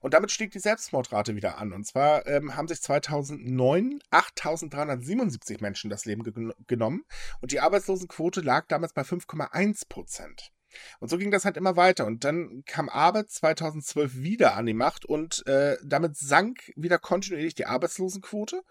[0.00, 1.72] Und damit stieg die Selbstmordrate wieder an.
[1.72, 7.04] Und zwar ähm, haben sich 2009 8.377 Menschen das Leben ge genommen.
[7.40, 10.52] Und die Arbeitslosenquote lag damals bei 5,1 Prozent.
[10.98, 12.06] Und so ging das halt immer weiter.
[12.06, 17.54] Und dann kam Arbeit 2012 wieder an die Macht und äh, damit sank wieder kontinuierlich
[17.54, 18.62] die Arbeitslosenquote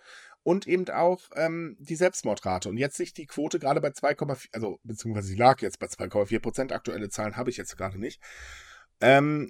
[0.43, 2.69] und eben auch ähm, die Selbstmordrate.
[2.69, 6.39] Und jetzt liegt die Quote gerade bei 2,4, also beziehungsweise sie lag jetzt bei 2,4
[6.39, 6.71] Prozent.
[6.71, 8.21] Aktuelle Zahlen habe ich jetzt gerade nicht.
[9.01, 9.49] Ähm,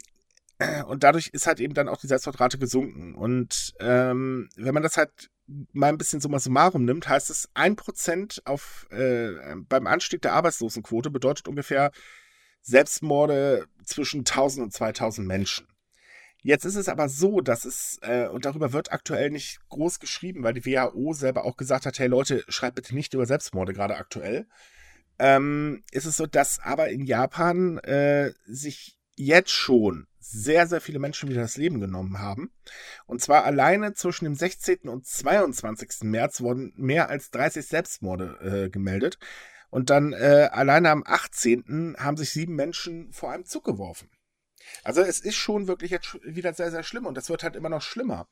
[0.88, 3.16] und dadurch ist halt eben dann auch die Selbstmordrate gesunken.
[3.16, 5.30] Und ähm, wenn man das halt
[5.72, 11.10] mal ein bisschen summa summarum nimmt, heißt es, 1% auf, äh, beim Anstieg der Arbeitslosenquote
[11.10, 11.92] bedeutet ungefähr
[12.69, 15.67] Selbstmorde zwischen 1000 und 2000 Menschen.
[16.41, 20.43] Jetzt ist es aber so, dass es, äh, und darüber wird aktuell nicht groß geschrieben,
[20.43, 23.97] weil die WHO selber auch gesagt hat, hey Leute, schreibt bitte nicht über Selbstmorde gerade
[23.97, 24.47] aktuell.
[25.17, 30.99] Ähm, ist es so, dass aber in Japan äh, sich jetzt schon sehr, sehr viele
[30.99, 32.51] Menschen wieder das Leben genommen haben.
[33.05, 34.88] Und zwar alleine zwischen dem 16.
[34.88, 36.03] und 22.
[36.03, 39.17] März wurden mehr als 30 Selbstmorde äh, gemeldet.
[39.69, 41.95] Und dann äh, alleine am 18.
[41.99, 44.10] haben sich sieben Menschen vor einem Zug geworfen.
[44.84, 47.69] Also es ist schon wirklich jetzt wieder sehr, sehr schlimm und das wird halt immer
[47.69, 48.27] noch schlimmer.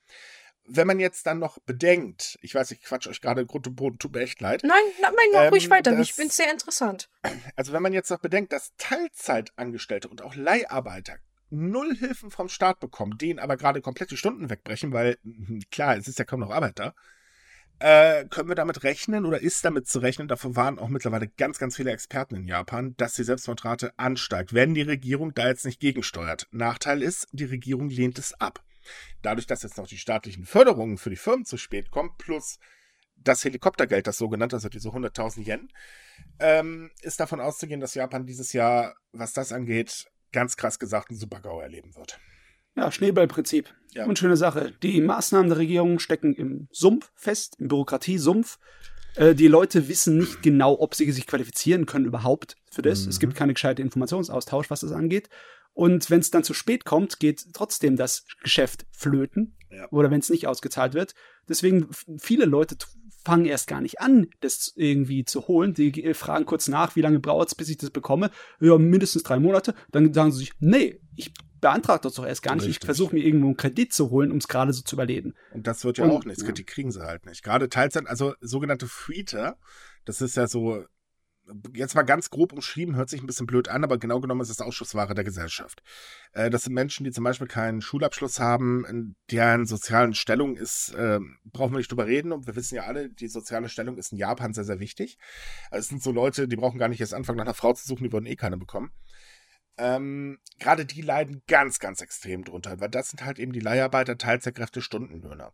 [0.70, 4.00] Wenn man jetzt dann noch bedenkt, ich weiß, ich quatsch euch gerade Grund und Boden,
[4.00, 4.64] tut mir echt leid.
[4.64, 7.10] Nein, nein, mach ähm, ruhig weiter, dass, ich bin sehr interessant.
[7.56, 11.18] Also wenn man jetzt noch bedenkt, dass Teilzeitangestellte und auch Leiharbeiter
[11.50, 15.96] null Hilfen vom Staat bekommen, denen aber gerade komplett die Stunden wegbrechen, weil hm, klar,
[15.96, 16.94] es ist ja kaum noch Arbeit da,
[17.80, 21.60] Äh, können wir damit rechnen oder ist damit zu rechnen, davon waren auch mittlerweile ganz,
[21.60, 25.80] ganz viele Experten in Japan, dass die Selbstmordrate ansteigt, wenn die Regierung da jetzt nicht
[25.80, 26.48] gegensteuert.
[26.52, 28.64] Nachteil ist, die Regierung lehnt es ab.
[29.22, 32.58] Dadurch, dass jetzt noch die staatlichen Förderungen für die Firmen zu spät kommen, plus
[33.16, 35.70] das Helikoptergeld, das sogenannte, also diese 100.000 Yen,
[36.40, 41.20] ähm, ist davon auszugehen, dass Japan dieses Jahr, was das angeht, ganz krass gesagt, einen
[41.20, 42.20] Super-GAU erleben wird.
[42.78, 43.74] Ja, Schneeballprinzip.
[43.94, 44.06] Ja.
[44.06, 44.74] Und schöne Sache.
[44.84, 48.60] Die Maßnahmen der Regierung stecken im Sumpf fest, im Bürokratiesumpf.
[49.16, 53.04] Äh, die Leute wissen nicht genau, ob sie sich qualifizieren können überhaupt für das.
[53.04, 53.10] Mhm.
[53.10, 55.30] Es gibt keine gescheite Informationsaustausch, was das angeht.
[55.74, 59.58] Und wenn es dann zu spät kommt, geht trotzdem das Geschäft flöten.
[59.72, 59.88] Ja.
[59.90, 61.14] Oder wenn es nicht ausgezahlt wird.
[61.50, 62.78] Deswegen, viele Leute
[63.28, 65.74] fangen erst gar nicht an, das irgendwie zu holen.
[65.74, 68.32] Die fragen kurz nach, wie lange braucht es, bis ich das bekomme.
[68.62, 69.76] Ja, mindestens drei Monate.
[69.92, 72.64] Dann sagen sie sich, nee, ich beantrage das doch erst gar nicht.
[72.64, 72.84] Richtig.
[72.84, 75.34] Ich versuche mir irgendwo einen Kredit zu holen, um es gerade so zu überleben.
[75.52, 76.42] Und das wird ja Und, auch nichts.
[76.42, 76.54] Ja.
[76.54, 77.44] Die kriegen sie halt nicht.
[77.44, 79.58] Gerade Teilzeit, also sogenannte Freeter,
[80.06, 80.86] das ist ja so
[81.74, 84.50] jetzt mal ganz grob umschrieben, hört sich ein bisschen blöd an, aber genau genommen ist
[84.50, 85.82] es Ausschussware der Gesellschaft.
[86.34, 91.20] Äh, das sind Menschen, die zum Beispiel keinen Schulabschluss haben, deren sozialen Stellung ist, äh,
[91.46, 92.32] brauchen wir nicht drüber reden.
[92.32, 95.18] Und wir wissen ja alle, die soziale Stellung ist in Japan sehr, sehr wichtig.
[95.72, 97.88] Also es sind so Leute, die brauchen gar nicht erst anfangen, nach einer Frau zu
[97.88, 98.92] suchen, die würden eh keine bekommen.
[99.78, 104.18] Ähm, Gerade die leiden ganz, ganz extrem drunter, weil das sind halt eben die Leiharbeiter,
[104.18, 105.54] Teilzeitkräfte, Stundenlöhner.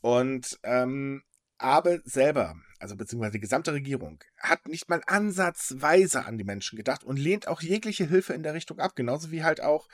[0.00, 1.22] Und ähm,
[1.58, 7.04] Abe selber, also beziehungsweise die gesamte Regierung, hat nicht mal ansatzweise an die Menschen gedacht
[7.04, 8.96] und lehnt auch jegliche Hilfe in der Richtung ab.
[8.96, 9.88] Genauso wie halt auch,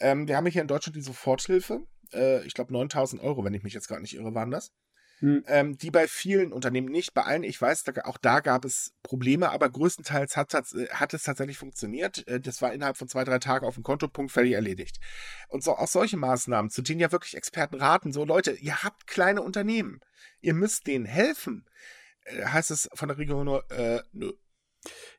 [0.00, 3.62] ähm, wir haben hier in Deutschland die Soforthilfe, äh, ich glaube 9000 Euro, wenn ich
[3.62, 4.72] mich jetzt gerade nicht irre, waren das.
[5.22, 5.44] Hm.
[5.46, 8.92] Ähm, die bei vielen Unternehmen nicht, bei allen, ich weiß, da, auch da gab es
[9.04, 12.26] Probleme, aber größtenteils hat, hat, hat es tatsächlich funktioniert.
[12.26, 14.98] Äh, das war innerhalb von zwei, drei Tagen auf dem Kontopunkt völlig erledigt.
[15.46, 19.06] Und so auch solche Maßnahmen, zu denen ja wirklich Experten raten, so Leute, ihr habt
[19.06, 20.00] kleine Unternehmen,
[20.40, 21.66] ihr müsst denen helfen.
[22.24, 24.32] Äh, heißt es von der Regierung nur, äh, nö,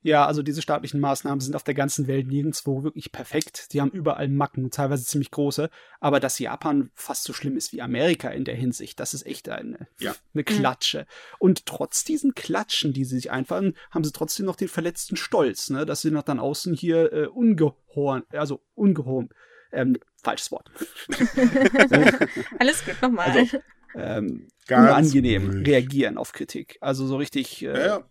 [0.02, 3.72] ja, also diese staatlichen Maßnahmen sind auf der ganzen Welt nirgendwo wirklich perfekt.
[3.74, 5.70] Die haben überall Macken, teilweise ziemlich große.
[6.02, 9.48] Aber dass Japan fast so schlimm ist wie Amerika in der Hinsicht, das ist echt
[9.48, 10.14] eine, ja.
[10.34, 10.46] eine mhm.
[10.46, 11.06] Klatsche.
[11.40, 15.70] Und trotz diesen Klatschen, die sie sich einfallen, haben sie trotzdem noch den verletzten Stolz,
[15.70, 15.86] ne?
[15.86, 19.30] dass sie noch dann außen hier äh, ungehorn, also ungehorn,
[19.72, 20.70] ähm, falsches Wort.
[22.60, 23.30] Alles gut, nochmal.
[23.30, 23.58] Also,
[23.96, 25.68] ähm, unangenehm ruhig.
[25.68, 26.78] reagieren auf Kritik.
[26.82, 28.04] Also so richtig, äh, ja.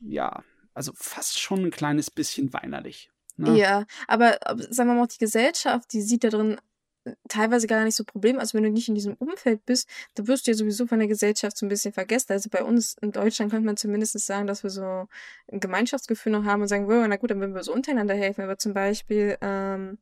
[0.00, 0.44] ja
[0.80, 3.10] also fast schon ein kleines bisschen weinerlich.
[3.36, 3.58] Ne?
[3.58, 4.38] Ja, aber
[4.70, 6.58] sagen wir mal, auch die Gesellschaft, die sieht da drin
[7.04, 8.38] äh, teilweise gar nicht so Problem.
[8.38, 11.06] Also wenn du nicht in diesem Umfeld bist, dann wirst du ja sowieso von der
[11.06, 12.32] Gesellschaft so ein bisschen vergessen.
[12.32, 15.06] Also bei uns in Deutschland könnte man zumindest sagen, dass wir so
[15.52, 18.40] ein Gemeinschaftsgefühl noch haben und sagen, na gut, dann würden wir so untereinander helfen.
[18.40, 19.98] Aber zum Beispiel, ähm,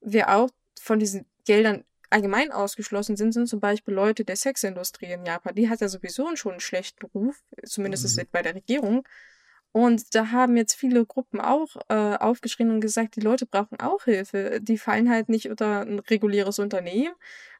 [0.00, 5.24] wir auch von diesen Geldern allgemein ausgeschlossen sind, sind zum Beispiel Leute der Sexindustrie in
[5.24, 5.54] Japan.
[5.54, 8.26] Die hat ja sowieso schon einen schlechten Ruf, zumindest mhm.
[8.32, 9.06] bei der Regierung.
[9.72, 14.04] Und da haben jetzt viele Gruppen auch äh, aufgeschrien und gesagt, die Leute brauchen auch
[14.04, 14.60] Hilfe.
[14.60, 17.14] Die fallen halt nicht unter ein reguläres Unternehmen.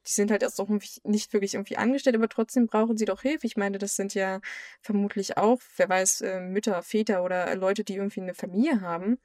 [0.07, 0.69] Die sind halt erst auch
[1.05, 3.47] nicht wirklich irgendwie angestellt, aber trotzdem brauchen sie doch Hilfe.
[3.47, 4.41] Ich meine, das sind ja
[4.83, 9.19] vermutlich auch, wer weiß, äh, Mütter, Väter oder Leute, die irgendwie eine Familie haben.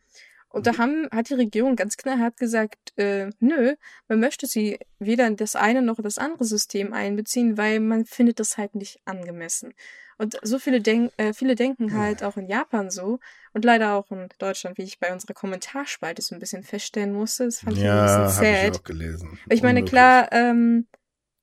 [0.50, 0.78] Und da mhm.
[0.78, 3.76] haben, hat die Regierung ganz knallhart gesagt, äh, nö,
[4.08, 8.40] man möchte sie weder in das eine noch das andere System einbeziehen, weil man findet
[8.40, 9.74] das halt nicht angemessen.
[10.18, 13.20] Und so viele, denk äh, viele denken halt auch in Japan so
[13.54, 17.46] und leider auch in Deutschland, wie ich bei unserer Kommentarspalte so ein bisschen feststellen musste.
[17.46, 18.74] Das fand ich ja, ein bisschen sad.
[18.74, 19.40] Ich auch gelesen.
[19.50, 20.88] Ich meine, klar, ähm,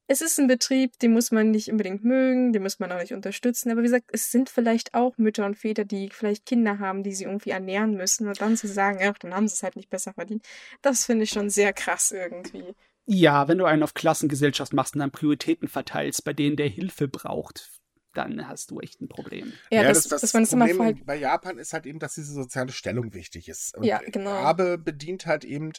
[0.07, 3.15] es ist ein Betrieb, den muss man nicht unbedingt mögen, den muss man auch nicht
[3.15, 3.71] unterstützen.
[3.71, 7.13] Aber wie gesagt, es sind vielleicht auch Mütter und Väter, die vielleicht Kinder haben, die
[7.15, 8.29] sie irgendwie ernähren müssen.
[8.29, 10.45] Und dann zu sagen, ach, dann haben sie es halt nicht besser verdient.
[10.83, 12.75] Das finde ich schon sehr krass irgendwie.
[13.07, 17.07] Ja, wenn du einen auf Klassengesellschaft machst und dann Prioritäten verteilst, bei denen der Hilfe
[17.09, 17.71] braucht,
[18.15, 19.53] dann hast du echt ein Problem.
[19.71, 22.33] Ja, ja das, das, das, das Problem immer bei Japan ist halt eben, dass diese
[22.33, 23.77] soziale Stellung wichtig ist.
[23.77, 24.31] Und ja, genau.
[24.31, 25.73] Abe bedient halt eben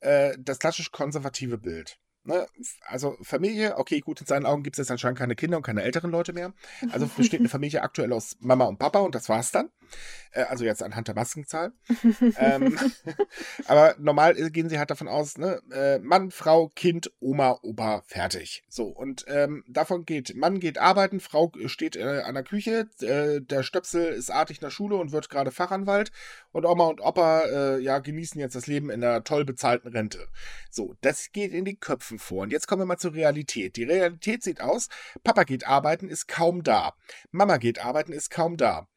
[0.00, 1.98] äh, das klassisch konservative Bild.
[2.24, 2.46] Ne?
[2.86, 5.82] Also Familie, okay, gut, in seinen Augen gibt es jetzt anscheinend keine Kinder und keine
[5.82, 6.54] älteren Leute mehr.
[6.90, 9.68] Also besteht eine Familie aktuell aus Mama und Papa und das war's dann.
[10.34, 11.72] Äh, also jetzt anhand der Maskenzahl.
[12.38, 12.78] ähm,
[13.66, 15.60] aber normal gehen sie halt davon aus, ne?
[15.72, 18.64] Äh, Mann, Frau, Kind, Oma, Opa, fertig.
[18.68, 23.40] So, und ähm, davon geht, Mann geht arbeiten, Frau steht äh, an der Küche, äh,
[23.40, 26.10] der Stöpsel ist artig in der Schule und wird gerade Fachanwalt
[26.52, 30.28] und Oma und Opa, äh, ja, genießen jetzt das Leben in einer toll bezahlten Rente.
[30.70, 32.42] So, das geht in die Köpfen vor.
[32.42, 33.76] Und jetzt kommen wir mal zur Realität.
[33.76, 34.88] Die Realität sieht aus,
[35.22, 36.94] Papa geht arbeiten, ist kaum da.
[37.30, 38.88] Mama geht arbeiten, ist kaum da.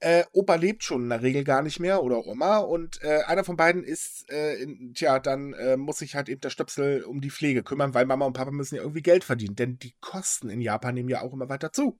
[0.00, 3.44] Äh, Opa lebt schon in der Regel gar nicht mehr oder Oma und äh, einer
[3.44, 7.20] von beiden ist, äh, in, tja, dann äh, muss sich halt eben der Stöpsel um
[7.20, 10.50] die Pflege kümmern, weil Mama und Papa müssen ja irgendwie Geld verdienen, denn die Kosten
[10.50, 11.98] in Japan nehmen ja auch immer weiter zu.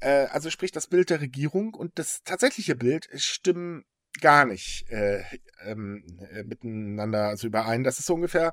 [0.00, 3.84] Äh, also sprich das Bild der Regierung und das tatsächliche Bild stimmen
[4.20, 5.22] gar nicht äh,
[5.64, 7.84] ähm, äh, miteinander also überein.
[7.84, 8.52] Das ist so ungefähr,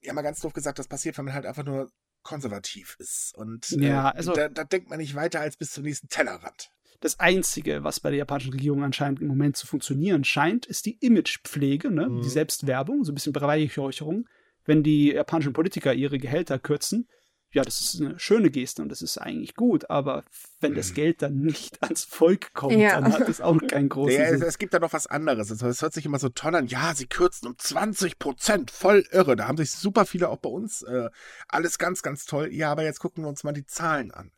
[0.00, 1.90] ja mal ganz doof gesagt, das passiert, wenn man halt einfach nur
[2.22, 3.34] konservativ ist.
[3.36, 6.70] Und Ja, also- da, da denkt man nicht weiter als bis zum nächsten Tellerrand.
[7.00, 10.98] Das Einzige, was bei der japanischen Regierung anscheinend im Moment zu funktionieren scheint, ist die
[11.00, 12.08] Imagepflege, ne?
[12.08, 12.22] Mhm.
[12.22, 14.26] die Selbstwerbung, so ein bisschen Bereicherung.
[14.64, 17.08] Wenn die japanischen Politiker ihre Gehälter kürzen,
[17.50, 20.22] ja, das ist eine schöne Geste und das ist eigentlich gut, aber
[20.60, 20.94] wenn das Mhm.
[20.94, 23.00] Geld dann nicht ans Volk kommt, Ja.
[23.00, 24.42] dann hat das auch keinen großen Ja, es, Sinn.
[24.48, 25.50] es gibt da noch was anderes.
[25.50, 26.66] Also, es hört sich immer so toll an.
[26.66, 28.70] Ja, sie kürzen um 20 Prozent.
[28.70, 29.34] Voll irre.
[29.36, 30.82] Da haben sich super viele auch bei uns.
[30.82, 31.08] Äh,
[31.48, 32.52] alles ganz, ganz toll.
[32.52, 34.30] Ja, aber jetzt gucken wir uns mal die Zahlen an.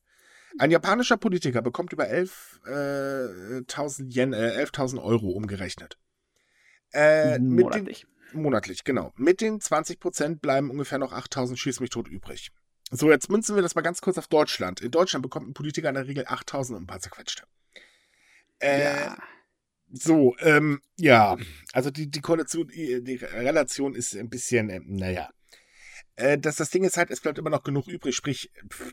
[0.58, 5.98] Ein japanischer Politiker bekommt über 11.000 Yen, äh, 11.000 Euro umgerechnet.
[6.92, 8.06] Äh, mit den, monatlich.
[8.32, 9.12] monatlich, genau.
[9.16, 12.50] Mit den 20 Prozent bleiben ungefähr noch 8.000 Schieß mich tot übrig.
[12.90, 14.80] So, jetzt münzen wir das mal ganz kurz auf Deutschland.
[14.80, 17.44] In Deutschland bekommt ein Politiker in der Regel 8.000 und ein paar zerquetschte.
[18.58, 19.16] Äh, ja.
[19.92, 21.36] so, ähm, ja,
[21.72, 25.30] also die, die Koalition, die die Relation ist ein bisschen, ähm, naja.
[26.20, 28.52] Äh, das, das Ding ist halt, es bleibt immer noch genug übrig, sprich,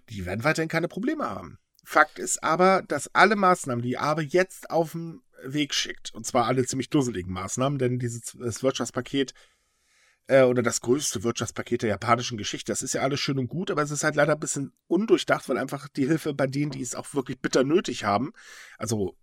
[0.10, 1.60] die werden weiterhin keine Probleme haben.
[1.84, 6.46] Fakt ist aber, dass alle Maßnahmen, die Abe jetzt auf den Weg schickt, und zwar
[6.46, 9.34] alle ziemlich dusseligen Maßnahmen, denn dieses Wirtschaftspaket
[10.28, 13.72] äh, oder das größte Wirtschaftspaket der japanischen Geschichte, das ist ja alles schön und gut,
[13.72, 16.82] aber es ist halt leider ein bisschen undurchdacht, weil einfach die Hilfe bei denen, die
[16.82, 18.32] es auch wirklich bitter nötig haben,
[18.78, 19.16] also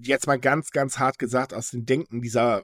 [0.00, 2.62] jetzt mal ganz, ganz hart gesagt, aus den Denken dieser äh,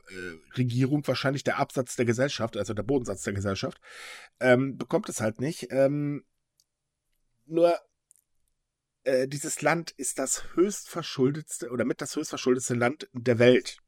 [0.56, 3.80] Regierung wahrscheinlich der Absatz der Gesellschaft, also der Bodensatz der Gesellschaft,
[4.40, 5.68] ähm, bekommt es halt nicht.
[5.70, 6.24] Ähm,
[7.46, 7.78] nur
[9.04, 13.78] äh, dieses Land ist das höchst verschuldetste oder mit das höchst verschuldetste Land der Welt.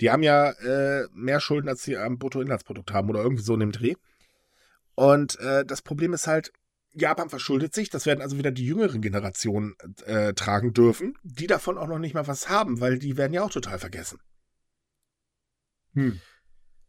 [0.00, 3.60] Die haben ja äh, mehr Schulden, als sie am Bruttoinlandsprodukt haben oder irgendwie so in
[3.60, 3.94] dem Dreh.
[4.94, 6.52] Und äh, das Problem ist halt,
[6.92, 9.74] Japan verschuldet sich, das werden also wieder die jüngeren Generationen
[10.04, 13.42] äh, tragen dürfen, die davon auch noch nicht mal was haben, weil die werden ja
[13.42, 14.18] auch total vergessen.
[15.94, 16.20] Hm.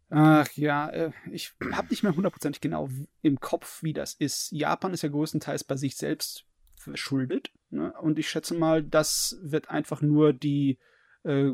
[0.09, 2.89] Ach ja, äh, ich habe nicht mehr hundertprozentig genau
[3.21, 4.51] im Kopf, wie das ist.
[4.51, 7.51] Japan ist ja größtenteils bei sich selbst verschuldet.
[7.69, 7.93] Ne?
[8.01, 10.79] Und ich schätze mal, das wird einfach nur die,
[11.23, 11.51] äh,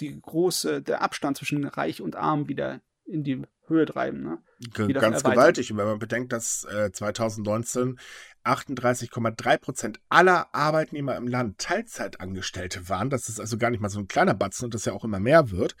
[0.00, 4.22] die große, der Abstand zwischen Reich und Arm wieder in die Höhe treiben.
[4.22, 4.38] Ne?
[4.74, 5.32] Ge- Ganz erweitern.
[5.32, 5.72] gewaltig.
[5.72, 7.98] Und wenn man bedenkt, dass äh, 2019
[8.44, 13.98] 38,3 Prozent aller Arbeitnehmer im Land Teilzeitangestellte waren, das ist also gar nicht mal so
[13.98, 15.76] ein kleiner Batzen und das ja auch immer mehr wird,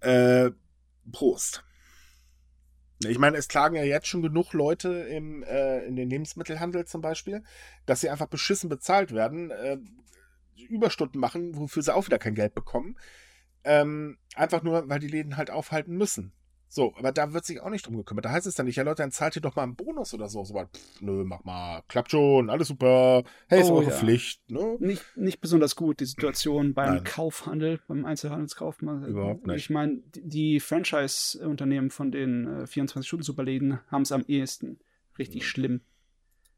[0.00, 0.50] äh,
[1.12, 1.64] Prost.
[3.06, 7.00] Ich meine, es klagen ja jetzt schon genug Leute im, äh, in den Lebensmittelhandel zum
[7.00, 7.42] Beispiel,
[7.86, 9.78] dass sie einfach beschissen bezahlt werden, äh,
[10.68, 12.96] Überstunden machen, wofür sie auch wieder kein Geld bekommen.
[13.64, 16.32] Ähm, einfach nur, weil die Läden halt aufhalten müssen.
[16.74, 18.24] So, aber da wird sich auch nicht drum gekümmert.
[18.24, 20.28] Da heißt es dann nicht, ja Leute, dann zahlt ihr doch mal einen Bonus oder
[20.28, 20.42] so.
[20.42, 23.22] So, pff, nö, mach mal, klappt schon, alles super.
[23.46, 23.96] Hey, ist Oh, eure ja.
[23.96, 24.76] Pflicht, ne?
[24.80, 27.04] Nicht, nicht besonders gut, die Situation beim Nein.
[27.04, 29.04] Kaufhandel, beim Einzelhandelskaufmann.
[29.04, 29.54] Überhaupt nicht.
[29.56, 34.80] Ich meine, die- die Franchise-Unternehmen von den äh, 24-Stunden-Superläden haben es am ehesten
[35.16, 35.46] richtig Mhm.
[35.46, 35.80] schlimm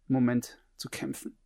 [0.09, 1.37] im Moment zu kämpfen.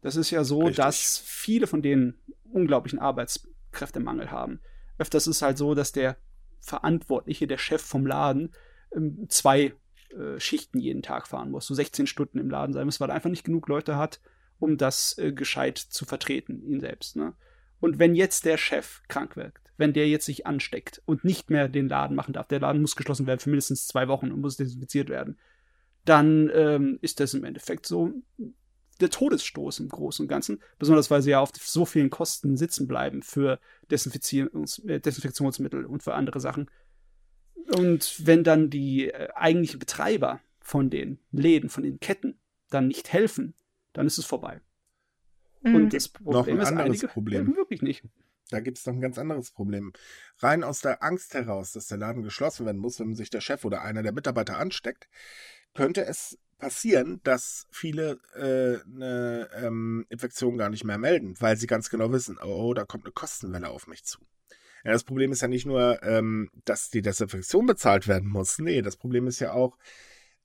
[0.00, 0.76] Das ist ja so, Richtig.
[0.78, 2.18] dass viele von denen
[2.50, 4.58] unglaublichen Arbeitskräftemangel haben.
[4.98, 6.16] Öfters ist es halt so, dass der
[6.64, 8.52] Verantwortliche, der Chef vom Laden,
[8.94, 9.74] ähm, zwei
[10.10, 13.14] äh, Schichten jeden Tag fahren muss, so 16 Stunden im Laden sein muss, weil er
[13.14, 14.20] einfach nicht genug Leute hat,
[14.58, 17.16] um das äh, gescheit zu vertreten, ihn selbst.
[17.16, 17.34] Ne?
[17.80, 21.68] Und wenn jetzt der Chef krank wird, wenn der jetzt sich ansteckt und nicht mehr
[21.68, 24.56] den Laden machen darf, der Laden muss geschlossen werden für mindestens zwei Wochen und muss
[24.56, 25.38] desinfiziert werden,
[26.04, 28.12] dann ähm, ist das im Endeffekt so
[29.00, 32.86] der Todesstoß im Großen und Ganzen, besonders weil sie ja auf so vielen Kosten sitzen
[32.86, 33.58] bleiben für
[33.90, 36.70] Desinfizierungs äh, Desinfektionsmittel und für andere Sachen.
[37.76, 42.38] Und wenn dann die äh, eigentlichen Betreiber von den Läden, von den Ketten
[42.70, 43.54] dann nicht helfen,
[43.92, 44.60] dann ist es vorbei.
[45.62, 45.74] Mhm.
[45.74, 47.56] Und das Problem ein ist, anderes einige Problem.
[47.56, 48.04] wirklich nicht.
[48.50, 49.92] Da gibt es noch ein ganz anderes Problem.
[50.38, 53.64] Rein aus der Angst heraus, dass der Laden geschlossen werden muss, wenn sich der Chef
[53.64, 55.08] oder einer der Mitarbeiter ansteckt,
[55.72, 61.66] könnte es passieren, dass viele äh, eine ähm, Infektion gar nicht mehr melden, weil sie
[61.66, 64.18] ganz genau wissen, oh, oh, da kommt eine Kostenwelle auf mich zu.
[64.84, 68.58] Ja, das Problem ist ja nicht nur, ähm, dass die Desinfektion bezahlt werden muss.
[68.58, 69.78] Nee, das Problem ist ja auch,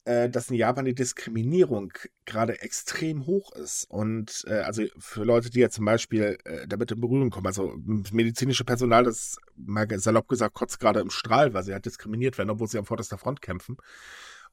[0.06, 1.92] äh, dass in Japan die Diskriminierung
[2.26, 3.86] gerade extrem hoch ist.
[3.90, 7.74] Und äh, also für Leute, die ja zum Beispiel äh, damit in Berührung kommen, also
[8.12, 12.50] medizinische Personal, das mal salopp gesagt kotzt gerade im Strahl, weil sie halt diskriminiert werden,
[12.50, 13.78] obwohl sie am vorderster Front kämpfen.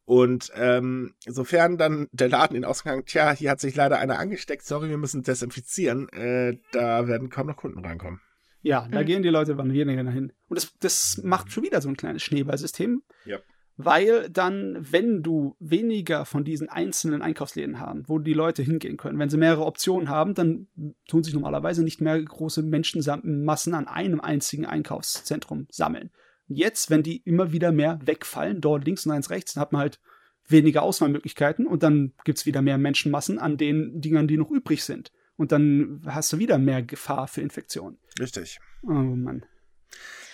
[0.06, 4.64] Und ähm, sofern dann der Laden in Ausgang, tja, hier hat sich leider einer angesteckt,
[4.64, 8.20] sorry, wir müssen desinfizieren, äh, da werden kaum noch Kunden reinkommen.
[8.62, 9.06] Ja, da Mhm.
[9.06, 10.32] gehen die Leute weniger hin.
[10.48, 13.02] Und das, das macht schon wieder so ein kleines Schneeballsystem.
[13.24, 13.38] Ja.
[13.76, 19.18] Weil dann, wenn du weniger von diesen einzelnen Einkaufsläden haben, wo die Leute hingehen können,
[19.18, 20.68] wenn sie mehrere Optionen haben, dann
[21.06, 26.10] tun sich normalerweise nicht mehr große Menschenmassen an einem einzigen Einkaufszentrum sammeln.
[26.48, 29.80] Jetzt, wenn die immer wieder mehr wegfallen, dort links und eins rechts, dann hat man
[29.80, 30.00] halt
[30.48, 34.84] weniger Auswahlmöglichkeiten und dann gibt es wieder mehr Menschenmassen an den Dingern, die noch übrig
[34.84, 35.10] sind.
[35.36, 37.98] Und dann hast du wieder mehr Gefahr für Infektionen.
[38.20, 38.58] Richtig.
[38.84, 39.44] Oh Mann.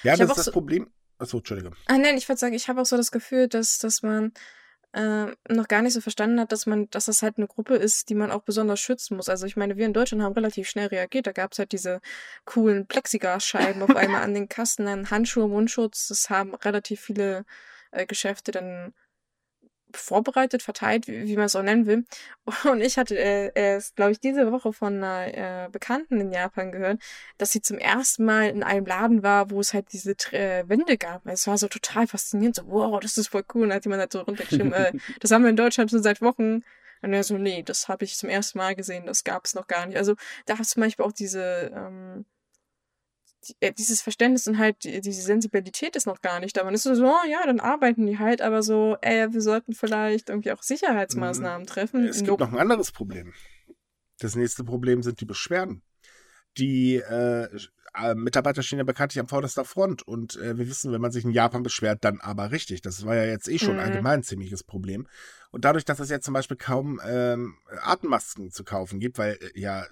[0.03, 0.89] Ja, Ich das ist das so- Problem.
[1.19, 1.75] Achso, Entschuldigung.
[1.87, 4.33] Ah, nein, ich würde sagen, ich habe auch so das Gefühl, dass, dass man
[4.93, 8.09] äh, noch gar nicht so verstanden hat, dass man, dass das halt eine Gruppe ist,
[8.11, 9.29] die man auch besonders schützen muss.
[9.29, 11.27] Also ich meine, wir in Deutschland haben relativ schnell reagiert.
[11.27, 12.01] Da gab es halt diese
[12.45, 16.09] coolen Plexiglasscheiben auf einmal an den Kasten, dann Handschuhe, Mundschutz.
[16.09, 17.45] Das haben relativ viele
[17.91, 18.93] äh, Geschäfte dann
[19.97, 22.05] vorbereitet, verteilt, wie, wie man es auch nennen will.
[22.71, 26.73] Und ich hatte äh, erst, glaube ich, diese Woche von einer äh, Bekannten in Japan
[26.73, 27.01] gehört,
[27.39, 30.99] dass sie zum ersten Mal in einem Laden war, wo es halt diese äh, Wände
[30.99, 31.27] gab.
[31.27, 33.63] Es war so total faszinierend, so, wow, das ist voll cool.
[33.63, 36.21] Und dann hat jemand halt so runtergeschrieben, äh, das haben wir in Deutschland schon seit
[36.21, 36.63] Wochen.
[37.03, 39.67] Und er so, nee, das habe ich zum ersten Mal gesehen, das gab es noch
[39.67, 39.99] gar nicht.
[39.99, 40.15] Also
[40.47, 42.32] da hast du zum Beispiel auch diese, ähm, äh,
[43.79, 46.65] dieses Verständnis und halt die, diese Sensibilität ist noch gar nicht da.
[46.65, 49.75] Man ist so, so, oh, ja, dann arbeiten die halt, aber so, ey, wir sollten
[49.75, 52.07] vielleicht irgendwie auch Sicherheitsmaßnahmen treffen.
[52.07, 53.33] Es gibt noch ein anderes Problem.
[54.19, 55.83] Das nächste Problem sind die Beschwerden.
[56.59, 57.49] Die äh,
[57.95, 61.25] äh, Mitarbeiter stehen ja bekanntlich am vorderster Front und äh, wir wissen, wenn man sich
[61.25, 62.83] in Japan beschwert, dann aber richtig.
[62.83, 63.81] Das war ja jetzt eh schon Mhm.
[63.81, 65.07] allgemein ein ziemliches Problem.
[65.51, 69.61] Und dadurch, dass es jetzt zum Beispiel kaum ähm, Atemmasken zu kaufen gibt, weil äh,
[69.61, 69.87] ja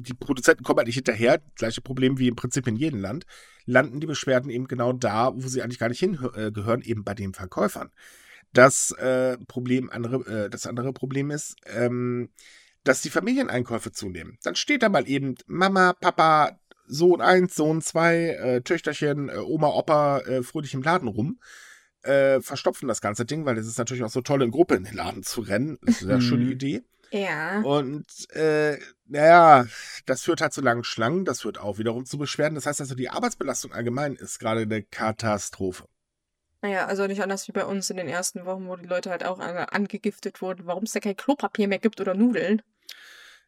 [0.00, 3.26] die Produzenten kommen halt nicht hinterher, gleiche Problem wie im Prinzip in jedem Land,
[3.66, 7.34] landen die Beschwerden eben genau da, wo sie eigentlich gar nicht hingehören, eben bei den
[7.34, 7.90] Verkäufern.
[8.52, 12.30] Das äh, Problem, andere, äh, das andere Problem ist, ähm,
[12.82, 14.38] dass die Familieneinkäufe zunehmen.
[14.42, 19.68] Dann steht da mal eben Mama, Papa, Sohn 1, Sohn 2, äh, Töchterchen, äh, Oma,
[19.68, 21.38] Opa äh, fröhlich im Laden rum.
[22.02, 24.84] Äh, verstopfen das ganze Ding, weil es ist natürlich auch so toll, in Gruppe in
[24.84, 25.78] den Laden zu rennen.
[25.82, 26.52] Das ist eine schöne Mhm.
[26.52, 26.82] Idee.
[27.12, 27.60] Ja.
[27.62, 29.66] Und äh, naja,
[30.06, 32.54] das führt halt zu langen Schlangen, das führt auch wiederum zu Beschwerden.
[32.54, 35.84] Das heißt also, die Arbeitsbelastung allgemein ist gerade eine Katastrophe.
[36.62, 39.24] Naja, also nicht anders wie bei uns in den ersten Wochen, wo die Leute halt
[39.24, 42.62] auch angegiftet wurden, warum es da kein Klopapier mehr gibt oder Nudeln.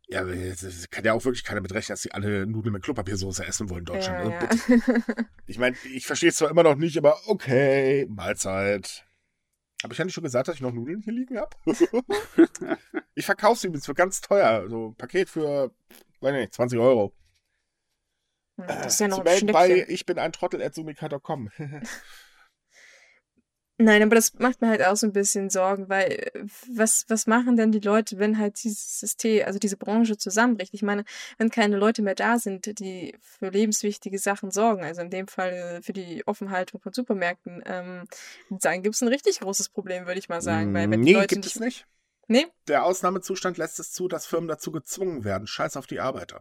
[0.08, 3.46] Ja, es- es kann ja auch wirklich keiner mitrechnen, dass sie alle Nudeln mit Klopapiersoße
[3.46, 4.30] essen wollen in Deutschland.
[4.30, 5.26] Ja, Also bitte.
[5.46, 9.04] Ich meine, ich verstehe es zwar immer noch nicht, aber okay, Mahlzeit.
[9.82, 11.56] Habe ich nicht schon gesagt, dass ich noch Nudeln hier liegen habe?
[13.14, 14.68] ich verkaufe sie übrigens für ganz teuer.
[14.68, 15.72] So ein Paket für,
[16.20, 17.12] weiß nicht, 20 Euro.
[18.56, 20.76] das ist ja noch Zu ein bei ich bin ein Trottel at.
[23.78, 27.26] Nein, aber das macht mir halt auch so ein bisschen Sorgen, weil äh, was, was
[27.26, 30.74] machen denn die Leute, wenn halt dieses System, also diese Branche zusammenbricht?
[30.74, 31.04] Ich meine,
[31.38, 35.52] wenn keine Leute mehr da sind, die für lebenswichtige Sachen sorgen, also in dem Fall
[35.52, 38.06] äh, für die Offenhaltung von Supermärkten, ähm,
[38.50, 40.74] dann gibt es ein richtig großes Problem, würde ich mal sagen.
[40.74, 41.86] Weil wenn die nee, Leute gibt nicht, es nicht.
[42.28, 42.46] Nee?
[42.68, 45.46] Der Ausnahmezustand lässt es zu, dass Firmen dazu gezwungen werden.
[45.46, 46.40] Scheiß auf die Arbeiter.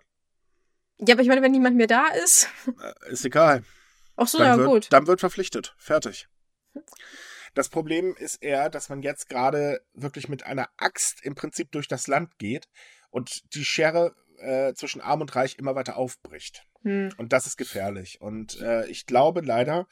[1.00, 2.48] Ja, aber ich meine, wenn niemand mehr da ist.
[2.68, 3.64] Äh, ist egal.
[4.16, 4.94] Ach so, dann, ja wird, gut.
[4.94, 5.74] dann wird verpflichtet.
[5.78, 6.28] Fertig.
[7.54, 11.88] Das Problem ist eher, dass man jetzt gerade wirklich mit einer Axt im Prinzip durch
[11.88, 12.70] das Land geht
[13.10, 16.66] und die Schere äh, zwischen Arm und Reich immer weiter aufbricht.
[16.84, 17.14] Hm.
[17.18, 18.22] Und das ist gefährlich.
[18.22, 19.88] Und äh, ich glaube leider,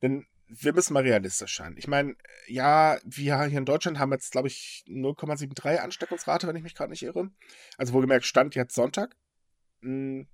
[0.00, 1.76] denn wir müssen mal realistisch sein.
[1.78, 2.14] Ich meine,
[2.46, 6.90] ja, wir hier in Deutschland haben jetzt, glaube ich, 0,73 Ansteckungsrate, wenn ich mich gerade
[6.90, 7.30] nicht irre.
[7.78, 9.16] Also wohlgemerkt, Stand jetzt Sonntag.
[9.80, 10.26] Hm.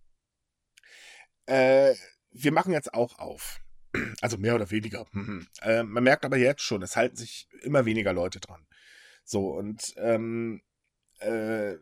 [1.47, 1.95] Äh,
[2.31, 3.61] wir machen jetzt auch auf.
[4.21, 5.07] Also mehr oder weniger.
[5.63, 8.67] Äh, man merkt aber jetzt schon, es halten sich immer weniger Leute dran.
[9.25, 10.63] So, und ähm,
[11.21, 11.75] äh,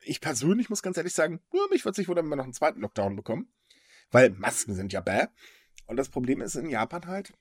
[0.00, 2.52] ich persönlich muss ganz ehrlich sagen, ja, mich würde sich wundern, wenn wir noch einen
[2.52, 3.48] zweiten Lockdown bekommen.
[4.10, 5.26] Weil Masken sind ja bäh.
[5.86, 7.32] Und das Problem ist in Japan halt,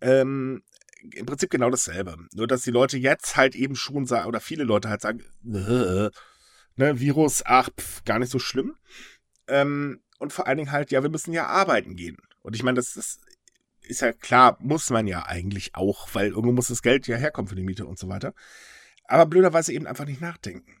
[0.00, 0.62] ähm,
[1.00, 2.16] im Prinzip genau dasselbe.
[2.32, 6.10] Nur, dass die Leute jetzt halt eben schon sagen, oder viele Leute halt sagen, ne,
[6.76, 8.76] Virus, ach, pf, gar nicht so schlimm.
[9.48, 12.16] Ähm, und vor allen Dingen halt, ja, wir müssen ja arbeiten gehen.
[12.42, 13.20] Und ich meine, das ist,
[13.82, 17.48] ist ja klar, muss man ja eigentlich auch, weil irgendwo muss das Geld ja herkommen
[17.48, 18.34] für die Miete und so weiter.
[19.04, 20.76] Aber blöderweise eben einfach nicht nachdenken.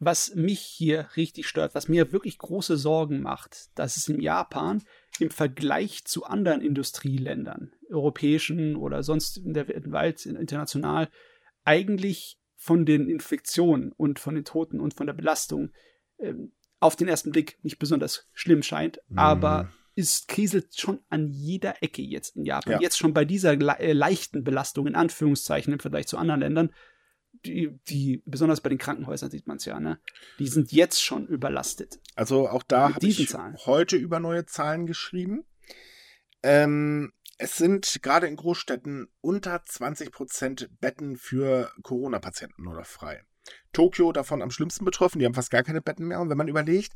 [0.00, 4.82] Was mich hier richtig stört, was mir wirklich große Sorgen macht, dass es in Japan
[5.18, 11.08] im Vergleich zu anderen Industrieländern, europäischen oder sonst in der Welt international,
[11.64, 15.70] eigentlich von den Infektionen und von den Toten und von der Belastung
[16.18, 19.18] ähm, auf den ersten Blick nicht besonders schlimm scheint, Mhm.
[19.18, 22.74] aber es kriselt schon an jeder Ecke jetzt in Japan.
[22.74, 22.80] Ja.
[22.80, 26.70] Jetzt schon bei dieser le äh, leichten Belastung, in Anführungszeichen, im Vergleich zu anderen Ländern,
[27.44, 30.00] die, die besonders bei den Krankenhäusern sieht man es ja, ne?
[30.38, 32.00] Die sind jetzt schon überlastet.
[32.14, 33.56] Also auch da habe ich Zahlen.
[33.66, 35.44] heute über neue Zahlen geschrieben.
[36.42, 43.24] Ähm, es sind gerade in Großstädten unter 20 Prozent Betten für Corona-Patienten noch frei.
[43.72, 46.20] Tokio davon am schlimmsten betroffen, die haben fast gar keine Betten mehr.
[46.20, 46.92] Und wenn man überlegt,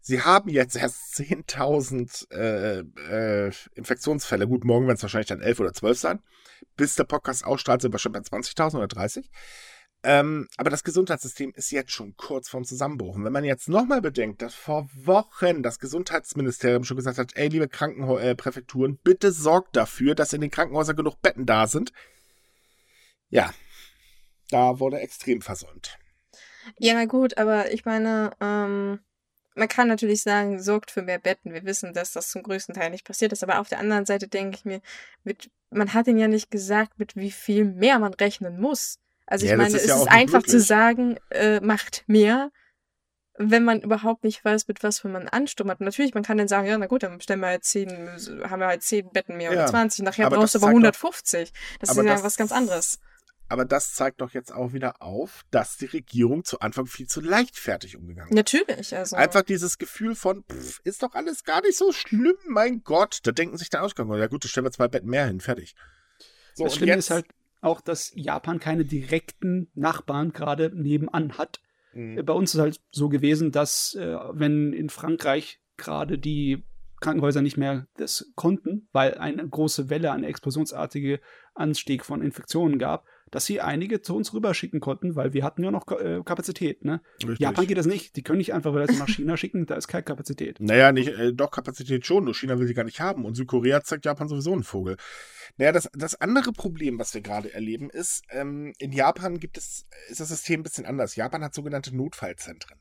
[0.00, 2.78] sie haben jetzt erst 10.000 äh,
[3.46, 6.20] äh, Infektionsfälle, gut, morgen werden es wahrscheinlich dann 11 oder 12 sein.
[6.76, 9.30] Bis der Podcast ausstrahlt, sind wir schon bei 20.000 oder 30.
[10.04, 13.16] Ähm, aber das Gesundheitssystem ist jetzt schon kurz vorm Zusammenbruch.
[13.16, 17.48] Und wenn man jetzt nochmal bedenkt, dass vor Wochen das Gesundheitsministerium schon gesagt hat, ey,
[17.48, 21.92] liebe Krankenpräfekturen, äh, bitte sorgt dafür, dass in den Krankenhäusern genug Betten da sind.
[23.28, 23.52] Ja,
[24.50, 25.98] da wurde extrem versäumt.
[26.78, 29.00] Ja, gut, aber ich meine, ähm,
[29.58, 31.52] man kann natürlich sagen, sorgt für mehr Betten.
[31.52, 33.42] Wir wissen, dass das zum größten Teil nicht passiert ist.
[33.42, 34.80] Aber auf der anderen Seite denke ich mir,
[35.24, 38.98] mit, man hat ihnen ja nicht gesagt, mit wie viel mehr man rechnen muss.
[39.26, 40.52] Also ich ja, meine, ist es ja ist einfach möglich.
[40.52, 42.50] zu sagen, äh, macht mehr,
[43.36, 45.80] wenn man überhaupt nicht weiß, mit was für man Ansturm hat.
[45.80, 47.90] natürlich, man kann dann sagen, ja, na gut, dann stellen wir halt zehn,
[48.48, 50.04] haben wir halt zehn Betten mehr ja, oder 20.
[50.04, 51.52] Nachher brauchst du aber 150.
[51.52, 53.00] Doch, das ist ja was ganz anderes.
[53.48, 57.20] Aber das zeigt doch jetzt auch wieder auf, dass die Regierung zu Anfang viel zu
[57.20, 58.36] leichtfertig umgegangen ist.
[58.36, 59.16] Natürlich, also.
[59.16, 63.20] Einfach dieses Gefühl von, pff, ist doch alles gar nicht so schlimm, mein Gott.
[63.22, 65.74] Da denken sich dann Ausgang, ja gut, da stellen wir zwei Betten mehr hin, fertig.
[66.54, 67.26] So, das Schlimme jetzt, ist halt,
[67.60, 71.60] auch, dass Japan keine direkten Nachbarn gerade nebenan hat.
[71.92, 72.24] Mhm.
[72.24, 76.64] Bei uns ist halt so gewesen, dass äh, wenn in Frankreich gerade die
[77.00, 81.20] Krankenhäuser nicht mehr das konnten, weil eine große Welle, eine explosionsartige
[81.54, 85.70] Anstieg von Infektionen gab, dass sie einige zu uns rüberschicken konnten, weil wir hatten ja
[85.70, 86.84] noch äh, Kapazität.
[86.84, 87.00] Ne?
[87.38, 88.16] Japan geht das nicht.
[88.16, 90.60] Die können nicht einfach wieder nach China schicken, da ist keine Kapazität.
[90.60, 93.24] Naja, nicht, äh, doch Kapazität schon, nur China will sie gar nicht haben.
[93.24, 94.96] Und Südkorea zeigt Japan sowieso einen Vogel.
[95.56, 99.86] Naja, das, das andere Problem, was wir gerade erleben, ist, ähm, in Japan gibt es,
[100.08, 101.16] ist das System ein bisschen anders.
[101.16, 102.78] Japan hat sogenannte Notfallzentren.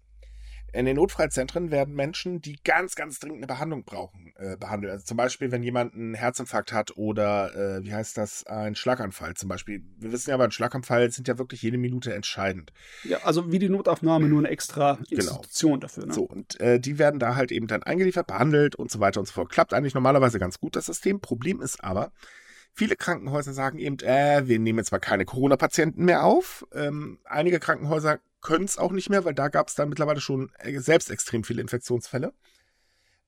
[0.74, 4.92] In den Notfallzentren werden Menschen, die ganz, ganz dringend eine Behandlung brauchen, äh, behandelt.
[4.92, 9.36] Also zum Beispiel, wenn jemand einen Herzinfarkt hat oder, äh, wie heißt das, ein Schlaganfall
[9.36, 9.84] zum Beispiel.
[9.98, 12.74] Wir wissen ja, beim Schlaganfall sind ja wirklich jede Minute entscheidend.
[13.04, 15.22] Ja, also wie die Notaufnahme nur eine extra genau.
[15.22, 15.80] Institution genau.
[15.80, 16.06] dafür.
[16.06, 16.14] Ne?
[16.14, 19.26] So, und äh, die werden da halt eben dann eingeliefert, behandelt und so weiter und
[19.26, 19.50] so fort.
[19.50, 21.22] Klappt eigentlich normalerweise ganz gut, das System.
[21.22, 22.12] Problem ist aber,
[22.78, 26.64] Viele Krankenhäuser sagen eben, äh, wir nehmen jetzt zwar keine Corona-Patienten mehr auf.
[26.72, 30.52] Ähm, einige Krankenhäuser können es auch nicht mehr, weil da gab es dann mittlerweile schon
[30.60, 32.36] äh, selbst extrem viele Infektionsfälle.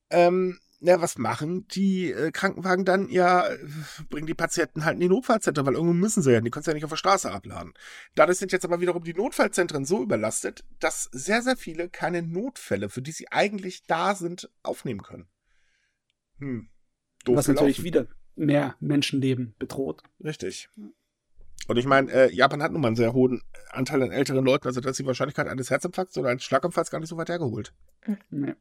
[0.08, 3.08] Ähm, ja, was machen die äh, Krankenwagen dann?
[3.08, 3.48] Ja,
[4.08, 6.70] bringen die Patienten halt in die Notfallzentren, weil irgendwo müssen sie ja, die können sie
[6.70, 7.74] ja nicht auf der Straße abladen.
[8.14, 12.88] Dadurch sind jetzt aber wiederum die Notfallzentren so überlastet, dass sehr, sehr viele keine Notfälle,
[12.88, 15.26] für die sie eigentlich da sind, aufnehmen können.
[16.38, 16.68] Hm.
[17.24, 17.64] Doof was gelaufen.
[17.64, 18.06] natürlich wieder
[18.40, 20.02] mehr Menschenleben bedroht.
[20.22, 20.68] Richtig.
[21.68, 24.66] Und ich meine, äh, Japan hat nun mal einen sehr hohen Anteil an älteren Leuten,
[24.66, 27.72] also da ist die Wahrscheinlichkeit eines Herzinfarkts oder eines Schlaganfalls gar nicht so weit hergeholt.
[28.30, 28.54] Nee.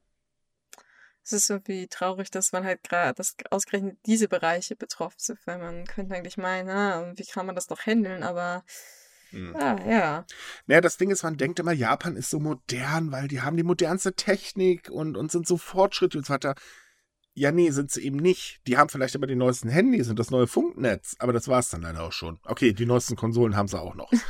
[1.24, 5.60] Es ist irgendwie traurig, dass man halt gerade, dass ausgerechnet diese Bereiche betroffen sind, weil
[5.60, 8.64] man könnte eigentlich meinen, ah, wie kann man das doch handeln, aber
[9.32, 9.56] hm.
[9.56, 10.26] Ah, ja.
[10.66, 13.64] Naja, das Ding ist, man denkt immer, Japan ist so modern, weil die haben die
[13.64, 16.56] modernste Technik und, und sind so fortschrittlich und so weiter.
[17.36, 18.60] Ja, nee, sind sie eben nicht.
[18.68, 21.70] Die haben vielleicht aber die neuesten Handys und das neue Funknetz, aber das war es
[21.70, 22.40] dann leider auch schon.
[22.44, 24.12] Okay, die neuesten Konsolen haben sie auch noch.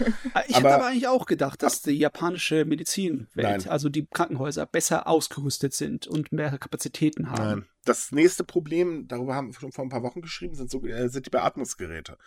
[0.47, 5.73] Ich hätte aber eigentlich auch gedacht, dass die japanische Medizinwelt, also die Krankenhäuser, besser ausgerüstet
[5.73, 7.43] sind und mehr Kapazitäten haben.
[7.43, 7.65] Nein.
[7.85, 11.09] Das nächste Problem, darüber haben wir schon vor ein paar Wochen geschrieben, sind, so, äh,
[11.09, 12.17] sind die Beatmungsgeräte.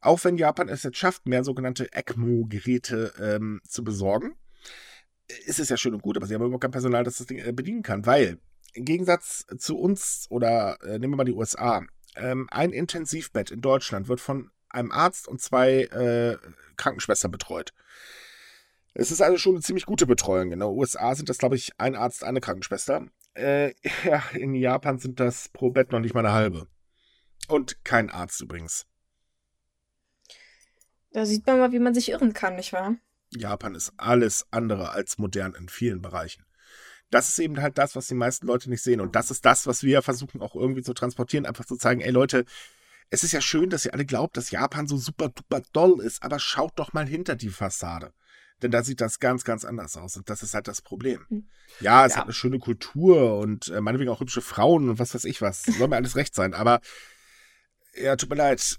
[0.00, 4.34] Auch wenn Japan es jetzt schafft, mehr sogenannte ECMO-Geräte ähm, zu besorgen,
[5.46, 7.38] ist es ja schön und gut, aber sie haben überhaupt kein Personal, das das Ding
[7.38, 8.38] äh, bedienen kann, weil
[8.74, 11.82] im Gegensatz zu uns oder äh, nehmen wir mal die USA,
[12.16, 16.36] ähm, ein Intensivbett in Deutschland wird von einem Arzt und zwei äh,
[16.76, 17.72] Krankenschwestern betreut.
[18.94, 20.52] Es ist also schon eine ziemlich gute Betreuung.
[20.52, 23.06] In den USA sind das, glaube ich, ein Arzt, eine Krankenschwester.
[23.34, 26.66] Äh, ja, in Japan sind das pro Bett noch nicht mal eine halbe.
[27.48, 28.86] Und kein Arzt übrigens.
[31.12, 32.96] Da sieht man mal, wie man sich irren kann, nicht wahr?
[33.30, 36.44] Japan ist alles andere als modern in vielen Bereichen
[37.10, 39.00] das ist eben halt das, was die meisten Leute nicht sehen.
[39.00, 42.10] Und das ist das, was wir versuchen auch irgendwie zu transportieren, einfach zu zeigen, ey
[42.10, 42.44] Leute,
[43.10, 46.22] es ist ja schön, dass ihr alle glaubt, dass Japan so super duper doll ist,
[46.22, 48.12] aber schaut doch mal hinter die Fassade.
[48.62, 50.16] Denn da sieht das ganz, ganz anders aus.
[50.16, 51.24] Und das ist halt das Problem.
[51.28, 51.48] Hm.
[51.80, 52.18] Ja, es ja.
[52.18, 55.62] hat eine schöne Kultur und äh, meinetwegen auch hübsche Frauen und was weiß ich was.
[55.62, 56.54] Soll mir alles recht sein.
[56.54, 56.80] Aber
[58.00, 58.76] ja, tut mir leid,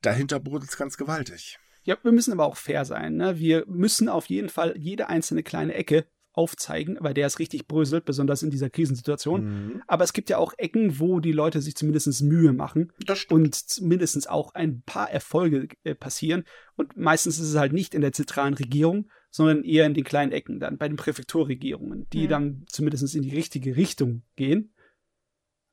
[0.00, 1.58] dahinter brodelt es ganz gewaltig.
[1.82, 3.16] Ja, wir müssen aber auch fair sein.
[3.16, 3.38] Ne?
[3.38, 8.04] Wir müssen auf jeden Fall jede einzelne kleine Ecke aufzeigen, weil der ist richtig bröselt,
[8.04, 9.44] besonders in dieser Krisensituation.
[9.44, 9.82] Mhm.
[9.86, 12.92] Aber es gibt ja auch Ecken, wo die Leute sich zumindest Mühe machen
[13.30, 16.44] und mindestens auch ein paar Erfolge äh, passieren.
[16.76, 20.32] Und meistens ist es halt nicht in der zentralen Regierung, sondern eher in den kleinen
[20.32, 22.28] Ecken, dann bei den Präfekturregierungen, die mhm.
[22.28, 24.74] dann zumindest in die richtige Richtung gehen.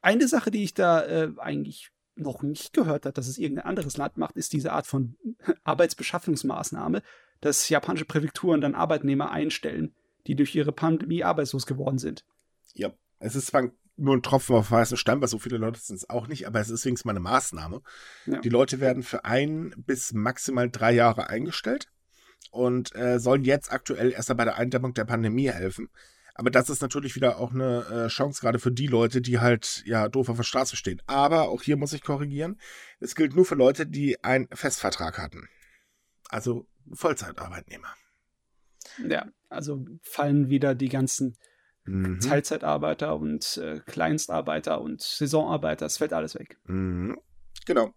[0.01, 3.97] Eine Sache, die ich da äh, eigentlich noch nicht gehört hat, dass es irgendein anderes
[3.97, 5.17] Land macht, ist diese Art von
[5.63, 7.03] Arbeitsbeschaffungsmaßnahme,
[7.41, 9.93] dass japanische Präfekturen dann Arbeitnehmer einstellen,
[10.27, 12.23] die durch ihre Pandemie arbeitslos geworden sind.
[12.73, 15.95] Ja, es ist zwar nur ein Tropfen auf weißen Stein, weil so viele Leute sind
[15.95, 17.81] es auch nicht, aber es ist wenigstens mal eine Maßnahme.
[18.27, 18.39] Ja.
[18.41, 21.87] Die Leute werden für ein bis maximal drei Jahre eingestellt
[22.51, 25.89] und äh, sollen jetzt aktuell erst bei der Eindämmung der Pandemie helfen.
[26.35, 29.81] Aber das ist natürlich wieder auch eine äh, Chance, gerade für die Leute, die halt
[29.87, 31.01] ja doof auf der Straße stehen.
[31.07, 32.59] Aber auch hier muss ich korrigieren.
[32.99, 35.49] Es gilt nur für Leute, die einen Festvertrag hatten.
[36.29, 37.87] Also Vollzeitarbeitnehmer.
[39.05, 41.37] Ja, also fallen wieder die ganzen
[41.85, 42.19] mhm.
[42.19, 45.85] Teilzeitarbeiter und äh, Kleinstarbeiter und Saisonarbeiter.
[45.85, 46.57] Es fällt alles weg.
[46.65, 47.19] Mhm.
[47.65, 47.93] Genau.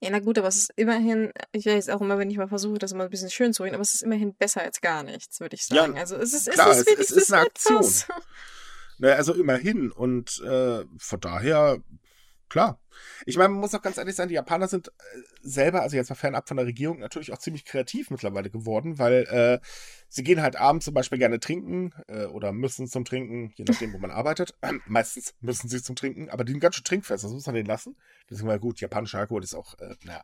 [0.00, 2.78] Ja, na gut, aber es ist immerhin, ich weiß auch immer, wenn ich mal versuche,
[2.78, 5.40] das mal ein bisschen schön zu reden, aber es ist immerhin besser als gar nichts,
[5.40, 5.94] würde ich sagen.
[5.94, 7.84] Ja, also es ist, klar, es ist, es, es ist eine Aktion.
[8.98, 9.90] Naja, also immerhin.
[9.90, 11.82] Und äh, von daher,
[12.48, 12.80] klar.
[13.26, 14.92] Ich meine, man muss auch ganz ehrlich sein, die Japaner sind äh,
[15.42, 19.24] selber, also jetzt mal fernab von der Regierung, natürlich auch ziemlich kreativ mittlerweile geworden, weil
[19.24, 19.60] äh,
[20.08, 23.92] sie gehen halt abends zum Beispiel gerne trinken äh, oder müssen zum Trinken, je nachdem,
[23.92, 24.54] wo man arbeitet.
[24.86, 27.68] meistens müssen sie zum Trinken, aber die sind ganz schön trinkfest, das muss man denen
[27.68, 27.96] lassen.
[28.30, 30.22] Deswegen mal gut, japanischer Alkohol ist auch, äh, naja.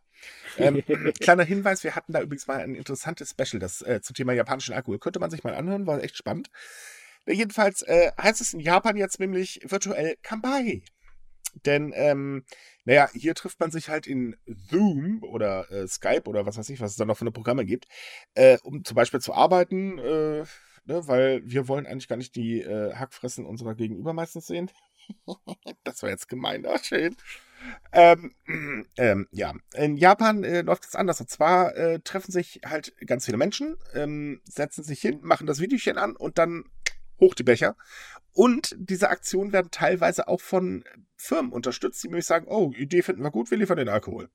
[0.59, 0.83] Ähm,
[1.21, 4.75] kleiner Hinweis, wir hatten da übrigens mal ein interessantes Special, das äh, zum Thema japanischen
[4.75, 4.99] Alkohol.
[4.99, 6.51] Könnte man sich mal anhören, war echt spannend.
[7.27, 10.83] Jedenfalls äh, heißt es in Japan jetzt nämlich virtuell Kampai.
[11.67, 12.45] Denn, ähm,
[12.85, 16.81] naja, hier trifft man sich halt in Zoom oder äh, Skype oder was weiß ich,
[16.81, 17.87] was es da noch für eine Programme gibt,
[18.35, 20.45] äh, um zum Beispiel zu arbeiten, äh,
[20.85, 24.71] ne, weil wir wollen eigentlich gar nicht die äh, Hackfressen unserer Gegenüber meistens sehen.
[25.85, 27.17] das war jetzt gemein, ach schön.
[27.93, 28.35] Ähm,
[28.97, 31.21] ähm, ja, in Japan äh, läuft es anders.
[31.21, 35.61] Und zwar äh, treffen sich halt ganz viele Menschen, ähm, setzen sich hin, machen das
[35.61, 36.65] Videochen an und dann
[37.21, 37.77] hoch die Becher.
[38.33, 40.85] Und diese Aktionen werden teilweise auch von
[41.17, 44.29] Firmen unterstützt, die nämlich sagen, oh, Idee finden wir gut, wir liefern den Alkohol.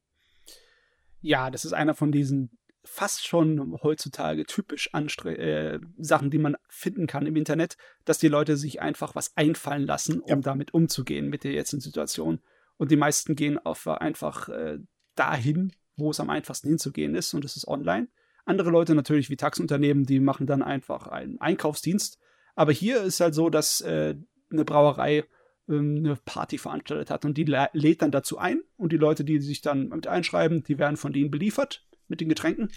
[1.22, 7.08] Ja, das ist einer von diesen fast schon heutzutage typisch äh, Sachen, die man finden
[7.08, 10.36] kann im Internet, dass die Leute sich einfach was einfallen lassen, um ja.
[10.38, 12.40] damit umzugehen mit der jetzigen Situation.
[12.78, 14.80] Und die meisten gehen auf einfach äh,
[15.16, 18.08] dahin, wo es am einfachsten hinzugehen ist, und das ist online.
[18.46, 22.18] Andere Leute natürlich wie Taxunternehmen, die machen dann einfach einen Einkaufsdienst
[22.60, 24.16] aber hier ist halt so, dass äh,
[24.52, 25.24] eine Brauerei
[25.70, 29.40] ähm, eine Party veranstaltet hat und die lädt dann dazu ein und die Leute, die
[29.40, 32.70] sich dann mit einschreiben, die werden von denen beliefert mit den Getränken.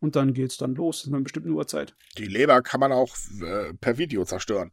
[0.00, 1.94] Und dann geht's dann los in einer bestimmten Uhrzeit.
[2.18, 4.70] Die Leber kann man auch äh, per Video zerstören.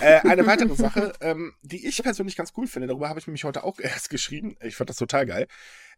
[0.00, 3.44] Äh, eine weitere Sache, ähm, die ich persönlich ganz cool finde, darüber habe ich nämlich
[3.44, 4.56] heute auch erst geschrieben.
[4.62, 5.46] Ich fand das total geil.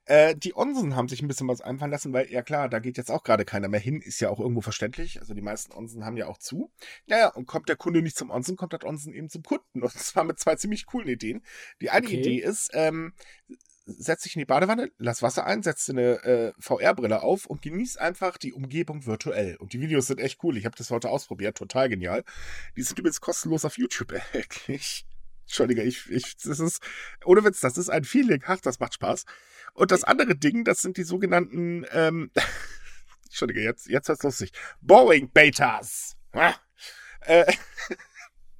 [0.05, 2.97] Äh, die Onsen haben sich ein bisschen was einfallen lassen, weil, ja klar, da geht
[2.97, 5.21] jetzt auch gerade keiner mehr hin, ist ja auch irgendwo verständlich.
[5.21, 6.73] Also die meisten Onsen haben ja auch zu.
[7.07, 9.83] Naja, und kommt der Kunde nicht zum Onsen, kommt das Onsen eben zum Kunden.
[9.83, 11.45] Und zwar mit zwei ziemlich coolen Ideen.
[11.83, 12.21] Die eine okay.
[12.21, 13.13] Idee ist, ähm,
[13.89, 17.97] setz dich in die Badewanne, lass Wasser ein, setz eine äh, VR-Brille auf und genieß
[17.97, 19.57] einfach die Umgebung virtuell.
[19.57, 20.57] Und die Videos sind echt cool.
[20.57, 22.25] Ich habe das heute ausprobiert, total genial.
[22.77, 25.07] Die sind übrigens kostenlos auf YouTube erhältlich.
[25.43, 26.83] Entschuldige, ich, ich, das ist,
[27.25, 28.43] ohne Witz, das ist ein Feeling.
[28.47, 29.25] Ach, das macht Spaß.
[29.73, 32.31] Und das andere Ding, das sind die sogenannten, ähm,
[33.25, 34.53] Entschuldige, jetzt, jetzt wird's lustig.
[34.81, 36.17] Boeing Betas.
[36.33, 36.55] Ah.
[37.21, 37.51] Äh,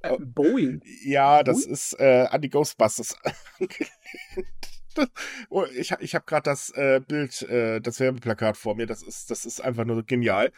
[0.19, 0.81] Boeing?
[1.03, 1.73] Ja, das Boeing?
[1.73, 3.15] ist äh, an die Ghostbusters
[3.59, 3.67] oh,
[5.75, 8.85] ich ich habe gerade das äh, Bild, äh, das Werbeplakat vor mir.
[8.85, 10.51] Das ist, das ist einfach nur genial.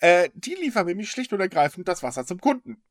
[0.00, 2.82] Äh, die liefern nämlich schlicht und ergreifend das Wasser zum Kunden.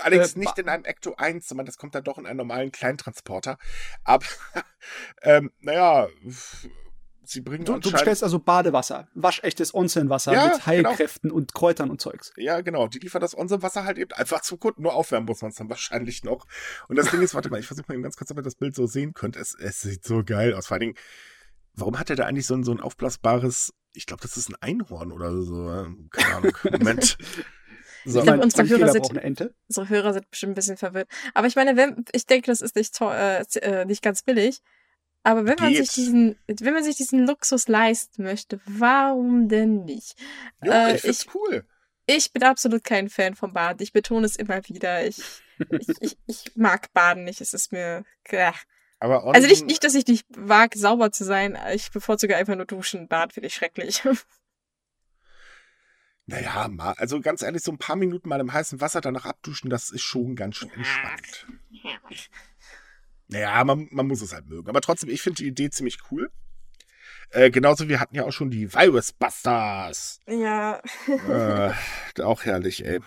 [0.00, 2.72] Allerdings äh, nicht in einem Ecto 1, sondern das kommt dann doch in einem normalen
[2.72, 3.58] Kleintransporter.
[4.04, 4.26] Aber,
[5.22, 6.08] ähm, naja,
[7.28, 10.66] sie bringen du, du bestellst also Badewasser, waschechtes Onsenwasser ja, mit genau.
[10.66, 11.38] Heilkräften genau.
[11.38, 12.32] und Kräutern und Zeugs.
[12.36, 12.88] Ja, genau.
[12.88, 14.82] Die liefern das Onsenwasser halt eben einfach zum Kunden.
[14.82, 16.46] Nur aufwärmen muss man es dann wahrscheinlich noch.
[16.88, 18.54] Und das Ding ist, warte mal, ich versuche mal eben ganz kurz, ob ihr das
[18.54, 19.36] Bild so sehen könnt.
[19.36, 20.66] Es, es sieht so geil aus.
[20.66, 20.94] Vor allen Dingen,
[21.74, 24.56] warum hat er da eigentlich so ein, so ein aufblasbares, ich glaube, das ist ein
[24.60, 25.86] Einhorn oder so.
[26.10, 26.52] Keine Ahnung.
[26.70, 27.18] Moment.
[28.04, 28.20] So.
[28.20, 31.08] Ich glaube, unsere, Hörer sind, unsere Hörer sind bestimmt ein bisschen verwirrt.
[31.34, 34.62] Aber ich meine, wenn, ich denke, das ist nicht, äh, äh, nicht ganz billig.
[35.28, 40.16] Aber wenn man sich diesen, wenn man sich diesen Luxus leisten möchte, warum denn nicht?
[40.64, 41.66] Ja, äh, ich find's ich, cool.
[42.06, 43.82] Ich bin absolut kein Fan vom Baden.
[43.82, 45.06] Ich betone es immer wieder.
[45.06, 45.20] Ich,
[45.68, 47.42] ich, ich, ich, mag Baden nicht.
[47.42, 48.06] Es ist mir.
[48.30, 48.52] Äh.
[49.00, 51.58] Aber also nicht, nicht, dass ich nicht mag, sauber zu sein.
[51.74, 53.06] Ich bevorzuge einfach nur duschen.
[53.06, 54.02] Bad finde ich schrecklich.
[56.30, 59.70] Naja, mal, also ganz ehrlich, so ein paar Minuten mal im heißen Wasser danach abduschen,
[59.70, 61.46] das ist schon ganz schön entspannt.
[63.28, 64.68] Naja, man, man muss es halt mögen.
[64.68, 66.30] Aber trotzdem, ich finde die Idee ziemlich cool.
[67.30, 70.20] Äh, genauso, wir hatten ja auch schon die Virus Busters.
[70.26, 70.80] Ja.
[71.06, 73.00] äh, auch herrlich, ey.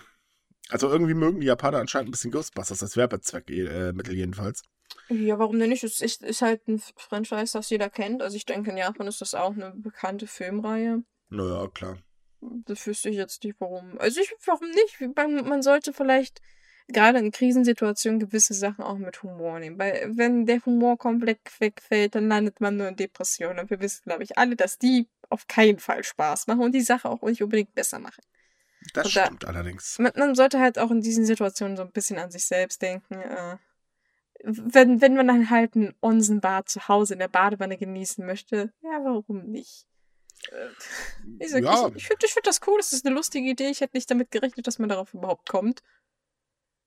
[0.68, 4.62] Also irgendwie mögen die Japaner anscheinend ein bisschen Ghostbusters als Werbezweck, äh, jedenfalls.
[5.08, 5.84] Ja, warum denn nicht?
[5.84, 8.22] Es ist, ist halt ein Franchise, das jeder kennt.
[8.22, 11.02] Also ich denke, in Japan ist das auch eine bekannte Filmreihe.
[11.28, 11.98] Naja, klar.
[12.40, 13.98] Das wüsste ich jetzt nicht, warum.
[13.98, 15.16] Also ich, warum nicht?
[15.16, 16.40] Man man sollte vielleicht
[16.88, 19.78] gerade in Krisensituationen gewisse Sachen auch mit Humor nehmen.
[19.78, 23.60] Weil wenn der Humor komplett wegfällt, dann landet man nur in Depressionen.
[23.60, 26.80] Und wir wissen, glaube ich, alle, dass die auf keinen Fall Spaß machen und die
[26.82, 28.22] Sache auch nicht unbedingt besser machen.
[28.94, 29.98] Das Und da- stimmt allerdings.
[29.98, 33.14] Man, sollte halt auch in diesen Situationen so ein bisschen an sich selbst denken.
[33.14, 33.56] Äh,
[34.44, 38.90] wenn, wenn man dann halt ein Onsenbad zu Hause in der Badewanne genießen möchte, ja,
[39.04, 39.86] warum nicht?
[40.50, 40.66] Äh,
[41.38, 41.86] Ich, sag, Ja.
[41.88, 43.68] ich, ich finde ich find das cool, das ist eine lustige Idee.
[43.70, 45.80] Ich hätte nicht damit gerechnet, dass man darauf überhaupt kommt.
[45.84, 45.84] Weil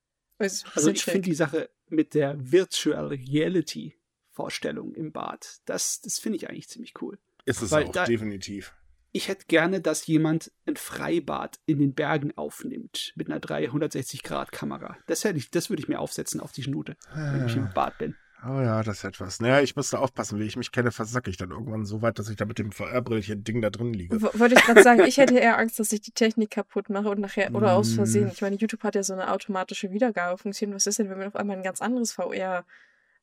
[0.04, 3.94] es ist ein Also ich finde die Sache mit der Virtual Reality
[4.32, 7.18] Vorstellung im Bad, das, das finde ich eigentlich ziemlich cool.
[7.46, 8.74] Ist es Weil auch, da- definitiv.
[9.12, 14.98] Ich hätte gerne, dass jemand ein Freibad in den Bergen aufnimmt mit einer 360-Grad-Kamera.
[15.06, 17.96] Das, hätte ich, das würde ich mir aufsetzen auf die Schnute, wenn ich im Bad
[17.96, 18.14] bin.
[18.48, 19.40] Oh ja, das ist etwas.
[19.40, 22.28] Naja, ich müsste aufpassen, wie ich mich kenne, versacke ich dann irgendwann so weit, dass
[22.28, 24.20] ich da mit dem VR-Brillchen-Ding da drin liege.
[24.22, 27.08] W- Wollte ich gerade sagen, ich hätte eher Angst, dass ich die Technik kaputt mache
[27.08, 27.94] und nachher, oder aus Mm.
[27.96, 28.30] Versehen.
[28.32, 30.74] Ich meine, YouTube hat ja so eine automatische Wiedergabefunktion.
[30.74, 32.12] Was ist denn, wenn man auf einmal ein ganz anderes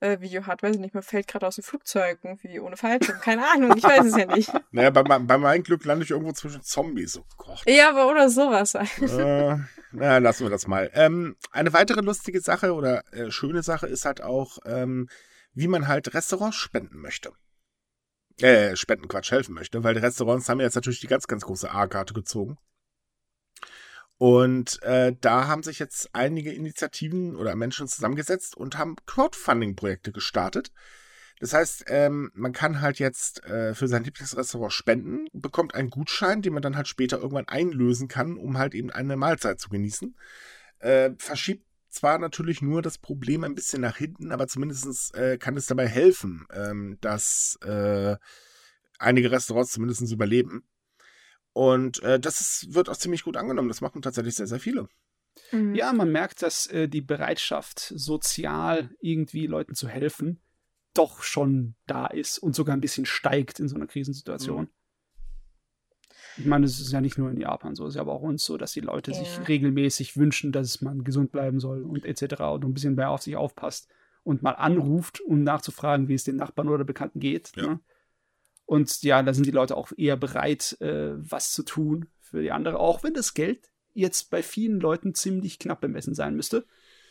[0.03, 0.63] VR-Video hat?
[0.63, 3.19] Weiß ich nicht, man fällt gerade aus dem Flugzeug irgendwie ohne Fallschirm.
[3.19, 4.51] Keine Ahnung, ich weiß es ja nicht.
[4.71, 7.17] Naja, bei, bei meinem Glück lande ich irgendwo zwischen Zombies.
[7.17, 7.63] Oh Gott.
[7.67, 8.73] Ja, aber oder sowas.
[8.75, 9.57] äh,
[9.91, 10.89] na, lassen wir das mal.
[10.93, 15.07] Ähm, eine weitere lustige Sache oder äh, schöne Sache ist halt auch, ähm,
[15.53, 17.31] wie man halt Restaurants spenden möchte.
[18.41, 21.69] Äh, spenden, Quatsch, helfen möchte, weil die Restaurants haben jetzt natürlich die ganz, ganz große
[21.69, 22.57] A-Karte gezogen.
[24.17, 30.71] Und äh, da haben sich jetzt einige Initiativen oder Menschen zusammengesetzt und haben Crowdfunding-Projekte gestartet.
[31.39, 36.41] Das heißt, ähm, man kann halt jetzt äh, für sein Lieblingsrestaurant spenden, bekommt einen Gutschein,
[36.41, 40.15] den man dann halt später irgendwann einlösen kann, um halt eben eine Mahlzeit zu genießen.
[40.79, 45.57] Äh, verschiebt zwar natürlich nur das Problem ein bisschen nach hinten, aber zumindest äh, kann
[45.57, 48.15] es dabei helfen, ähm, dass äh,
[48.97, 50.63] einige Restaurants zumindest überleben.
[51.53, 53.67] Und äh, das ist, wird auch ziemlich gut angenommen.
[53.67, 54.87] Das machen tatsächlich sehr, sehr viele.
[55.51, 55.75] Mhm.
[55.75, 60.41] Ja, man merkt, dass äh, die Bereitschaft, sozial irgendwie Leuten zu helfen,
[60.93, 64.69] doch schon da ist und sogar ein bisschen steigt in so einer Krisensituation.
[66.37, 68.21] Ich meine, es ist ja nicht nur in Japan so, es ist ja aber auch
[68.21, 69.17] uns so, dass die Leute Ja.
[69.17, 72.41] sich regelmäßig wünschen, dass man gesund bleiben soll und etc.
[72.41, 73.87] und ein bisschen mehr auf sich aufpasst
[74.23, 77.51] und mal anruft, um nachzufragen, wie es den Nachbarn oder Bekannten geht.
[77.55, 77.63] Ja.
[77.67, 77.79] Ne?
[78.65, 82.51] Und ja, da sind die Leute auch eher bereit, äh, was zu tun für die
[82.51, 86.65] andere, auch wenn das Geld jetzt bei vielen Leuten ziemlich knapp bemessen sein müsste,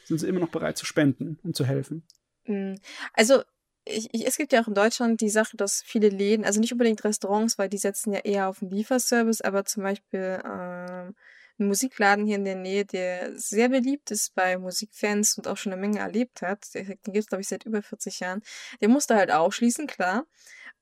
[0.04, 2.02] sind sie immer noch bereit zu spenden und zu helfen.
[2.46, 2.74] Mm,
[3.12, 3.42] Also,
[3.84, 6.72] ich, ich, es gibt ja auch in Deutschland die Sache, dass viele Läden, also nicht
[6.72, 11.14] unbedingt Restaurants, weil die setzen ja eher auf den Lieferservice, aber zum Beispiel ähm,
[11.62, 15.72] ein Musikladen hier in der Nähe, der sehr beliebt ist bei Musikfans und auch schon
[15.72, 18.42] eine Menge erlebt hat, den gibt es, glaube ich, seit über 40 Jahren,
[18.80, 20.26] der musste halt auch schließen, klar.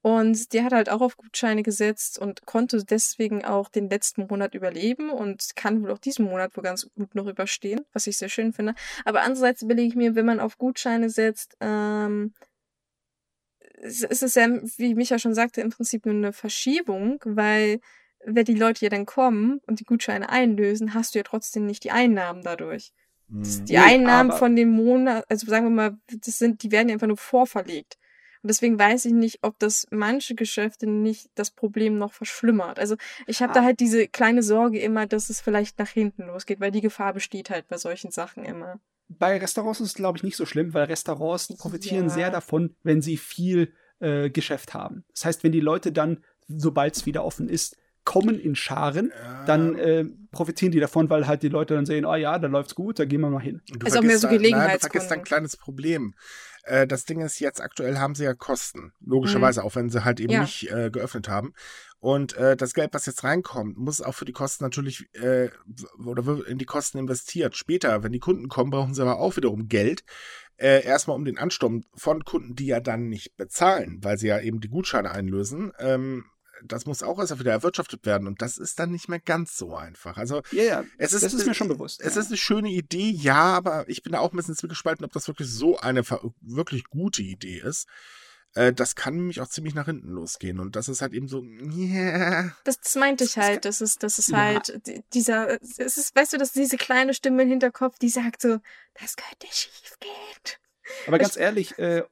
[0.03, 4.55] Und der hat halt auch auf Gutscheine gesetzt und konnte deswegen auch den letzten Monat
[4.55, 8.31] überleben und kann wohl auch diesen Monat wohl ganz gut noch überstehen, was ich sehr
[8.31, 8.75] schön finde.
[9.05, 12.33] Aber andererseits überlege ich mir, wenn man auf Gutscheine setzt, ähm,
[13.83, 17.81] es es ist ja, wie Micha schon sagte, im Prinzip nur eine Verschiebung, weil
[18.25, 21.85] wenn die Leute ja dann kommen und die Gutscheine einlösen, hast du ja trotzdem nicht
[21.85, 22.93] die Einnahmen dadurch.
[23.29, 26.89] Das, die Nee, Einnahmen von dem Monat, also sagen wir mal, das sind, die werden
[26.89, 27.97] ja einfach nur vorverlegt.
[28.43, 32.79] Und deswegen weiß ich nicht, ob das manche Geschäfte nicht das Problem noch verschlimmert.
[32.79, 32.97] Also
[33.27, 33.65] ich habe da Ah.
[33.65, 37.51] halt diese kleine Sorge immer, dass es vielleicht nach hinten losgeht, weil die Gefahr besteht
[37.51, 38.81] halt bei solchen Sachen immer.
[39.09, 42.15] Bei Restaurants ist es, glaube ich, nicht so schlimm, weil Restaurants profitieren Ja.
[42.15, 45.05] sehr davon, wenn sie viel äh, Geschäft haben.
[45.13, 49.13] Das heißt, wenn die Leute dann, sobald es wieder offen ist, kommen in Scharen,
[49.47, 52.75] dann äh, profitieren die davon, weil halt die Leute dann sehen, oh ja, da läuft's
[52.75, 53.61] gut, da gehen wir mal hin.
[53.69, 54.91] Du Also auch mehr so Nein, du Gelegenheitskunden.
[54.91, 56.15] vergisst ein kleines Problem.
[56.65, 58.93] Äh, das Ding ist, jetzt aktuell haben sie ja Kosten.
[59.01, 60.35] Logischerweise, auch wenn sie halt eben Mhm.
[60.35, 60.41] Ja.
[60.43, 61.53] nicht äh, geöffnet haben.
[61.99, 65.51] Und äh, das Geld, was jetzt reinkommt, muss auch für die Kosten natürlich äh,
[66.07, 67.57] oder wird in die Kosten investiert.
[67.57, 70.03] Später, wenn die Kunden kommen, brauchen sie aber auch wiederum Geld.
[70.57, 74.41] Äh, erstmal um den Ansturm von Kunden, die ja dann nicht bezahlen, weil sie ja
[74.41, 75.73] eben die Gutscheine einlösen.
[75.79, 76.25] Ähm,
[76.65, 79.75] das muss auch erst wieder erwirtschaftet werden und das ist dann nicht mehr ganz so
[79.77, 80.17] einfach.
[80.17, 82.01] Also Ja, ja, es ist, das ist mir schon bewusst.
[82.01, 82.21] Es ja.
[82.21, 85.29] ist eine schöne Idee, ja, aber ich bin da auch ein bisschen zwiegespalten, ob das
[85.29, 86.03] wirklich so eine
[86.41, 87.89] wirklich gute Idee ist.
[88.55, 90.59] Äh, das kann nämlich auch ziemlich nach hinten losgehen.
[90.59, 92.53] Und das ist halt eben so, yeah.
[92.65, 94.39] Das, das meinte ich halt, das ist, das ist Ja.
[94.39, 98.43] halt die- dieser, es ist, weißt du, dass diese kleine Stimme im Hinterkopf, die sagt
[98.43, 98.59] so,
[99.01, 100.57] das könnte schief gehen.
[101.07, 102.03] Aber ganz ehrlich, äh,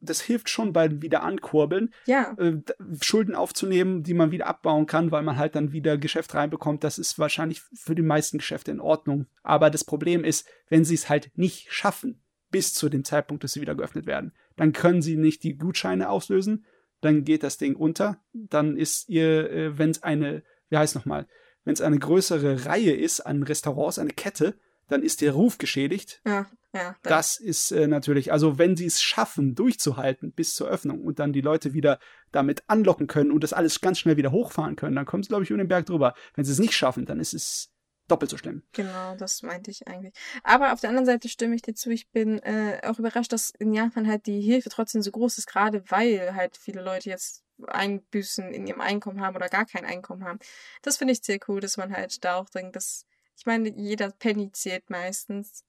[0.00, 2.58] das hilft schon beim Wiederankurbeln, Ja, äh,
[3.02, 6.84] Schulden aufzunehmen, die man wieder abbauen kann, weil man halt dann wieder Geschäft reinbekommt.
[6.84, 9.26] Das ist wahrscheinlich für die meisten Geschäfte in Ordnung.
[9.42, 13.52] Aber das Problem ist, wenn sie es halt nicht schaffen, bis zu dem Zeitpunkt, dass
[13.52, 14.32] sie wieder geöffnet werden.
[14.56, 16.64] Dann können sie nicht die Gutscheine auslösen,
[17.00, 21.26] dann geht das Ding unter, dann ist ihr, äh, wenn es eine, wie heißt nochmal,
[21.64, 24.58] wenn es eine größere Reihe ist an Restaurants, eine Kette,
[24.88, 26.20] dann ist der Ruf geschädigt.
[26.26, 26.96] Ja, ja.
[27.02, 31.32] Das ist äh, natürlich, also wenn sie es schaffen, durchzuhalten bis zur Öffnung und dann
[31.32, 31.98] die Leute wieder
[32.32, 35.44] damit anlocken können und das alles ganz schnell wieder hochfahren können, dann kommt es, glaube
[35.44, 36.14] ich, über den Berg drüber.
[36.34, 37.70] Wenn sie es nicht schaffen, dann ist es
[38.08, 38.62] doppelt so schlimm.
[38.72, 40.14] Genau, das meinte ich eigentlich.
[40.42, 41.90] Aber auf der anderen Seite stimme ich dir zu.
[41.90, 45.46] Ich bin äh, auch überrascht, dass in Japan halt die Hilfe trotzdem so groß ist,
[45.46, 50.24] gerade weil halt viele Leute jetzt Einbüßen in ihrem Einkommen haben oder gar kein Einkommen
[50.24, 50.38] haben.
[50.82, 53.04] Das finde ich sehr cool, dass man halt da auch denkt, dass,
[53.38, 55.64] ich meine, jeder Penny zählt meistens.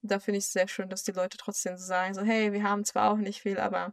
[0.00, 2.62] Da finde ich es sehr schön, dass die Leute trotzdem so sagen, so, hey, wir
[2.62, 3.92] haben zwar auch nicht viel, aber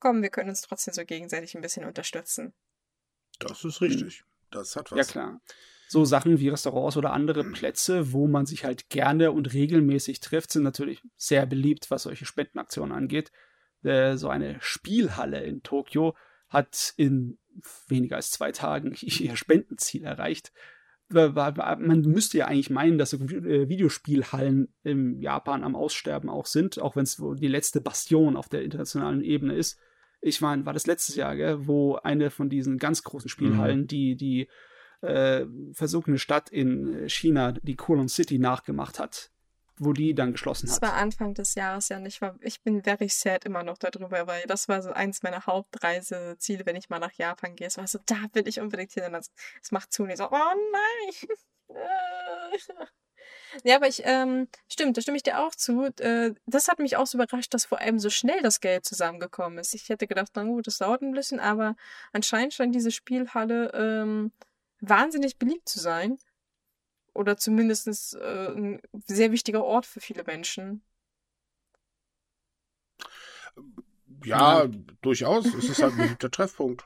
[0.00, 2.52] komm, wir können uns trotzdem so gegenseitig ein bisschen unterstützen.
[3.38, 4.24] Das ist richtig.
[4.50, 4.98] Das hat was.
[4.98, 5.40] Ja, klar
[5.88, 10.50] so Sachen wie Restaurants oder andere Plätze, wo man sich halt gerne und regelmäßig trifft,
[10.50, 13.30] sind natürlich sehr beliebt, was solche Spendenaktionen angeht.
[13.84, 16.16] Äh, so eine Spielhalle in Tokio
[16.48, 17.38] hat in
[17.86, 20.52] weniger als zwei Tagen ihr Spendenziel erreicht.
[21.14, 26.96] Man müsste ja eigentlich meinen, dass äh, Videospielhallen im Japan am Aussterben auch sind, auch
[26.96, 29.78] wenn es die letzte Bastion auf der internationalen Ebene ist.
[30.20, 33.86] Ich meine, war das letztes Jahr, gell, wo eine von diesen ganz großen Spielhallen, mhm.
[33.86, 34.48] die die
[35.02, 39.30] äh, versunkene Stadt in China, die Kulon City, nachgemacht hat,
[39.78, 40.76] wo die dann geschlossen hat.
[40.76, 42.20] Das war Anfang des Jahres ja nicht.
[42.40, 46.76] Ich bin very sad immer noch darüber, weil das war so eins meiner Hauptreiseziele, wenn
[46.76, 47.66] ich mal nach Japan gehe.
[47.66, 49.04] Es war so, da will ich unbedingt hin.
[49.04, 50.04] Und das, das macht zu.
[50.04, 51.28] Und ich so, oh nein.
[53.62, 55.84] Ja, aber ich, ähm, stimmt, da stimme ich dir auch zu.
[56.00, 59.58] Äh, das hat mich auch so überrascht, dass vor allem so schnell das Geld zusammengekommen
[59.58, 59.74] ist.
[59.74, 61.76] Ich hätte gedacht, na gut, das dauert ein bisschen, aber
[62.12, 64.32] anscheinend scheint diese Spielhalle ähm,
[64.80, 66.18] wahnsinnig beliebt zu sein.
[67.14, 70.82] Oder zumindest äh, ein sehr wichtiger Ort für viele Menschen.
[74.24, 74.70] Ja, ja.
[75.00, 75.46] durchaus.
[75.46, 76.84] Es ist halt ein beliebter Treffpunkt.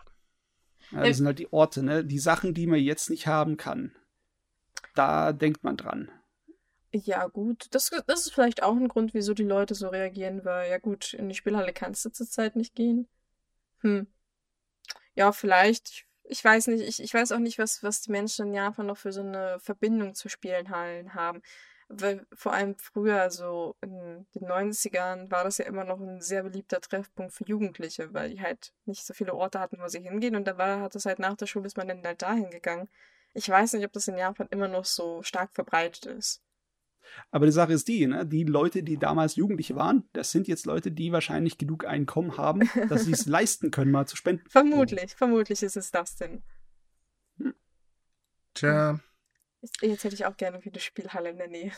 [0.91, 2.05] Ja, das sind halt die Orte, ne?
[2.05, 3.95] Die Sachen, die man jetzt nicht haben kann.
[4.95, 6.11] Da denkt man dran.
[6.93, 7.67] Ja, gut.
[7.71, 11.13] Das, das ist vielleicht auch ein Grund, wieso die Leute so reagieren, weil, ja gut,
[11.15, 13.07] in die Spielhalle kannst du zurzeit nicht gehen.
[13.81, 14.07] Hm.
[15.15, 18.55] Ja, vielleicht ich weiß nicht, ich, ich weiß auch nicht, was, was die Menschen in
[18.55, 21.43] Japan noch für so eine Verbindung zu Spielenhallen haben.
[21.89, 26.43] Weil vor allem früher, so in den 90ern, war das ja immer noch ein sehr
[26.43, 30.37] beliebter Treffpunkt für Jugendliche, weil die halt nicht so viele Orte hatten, wo sie hingehen.
[30.37, 32.89] Und da war, hat es halt nach der Schule, ist man dann halt dahin gegangen.
[33.35, 36.43] Ich weiß nicht, ob das in Japan immer noch so stark verbreitet ist.
[37.31, 38.27] Aber die Sache ist die, ne?
[38.27, 42.69] die Leute, die damals Jugendliche waren, das sind jetzt Leute, die wahrscheinlich genug Einkommen haben,
[42.89, 44.45] dass sie es leisten können, mal zu spenden.
[44.49, 46.43] Vermutlich, vermutlich ist es das denn.
[47.39, 47.55] Hm.
[48.55, 49.01] Tja.
[49.81, 51.73] Jetzt hätte ich auch gerne wieder Spielhalle in der Nähe.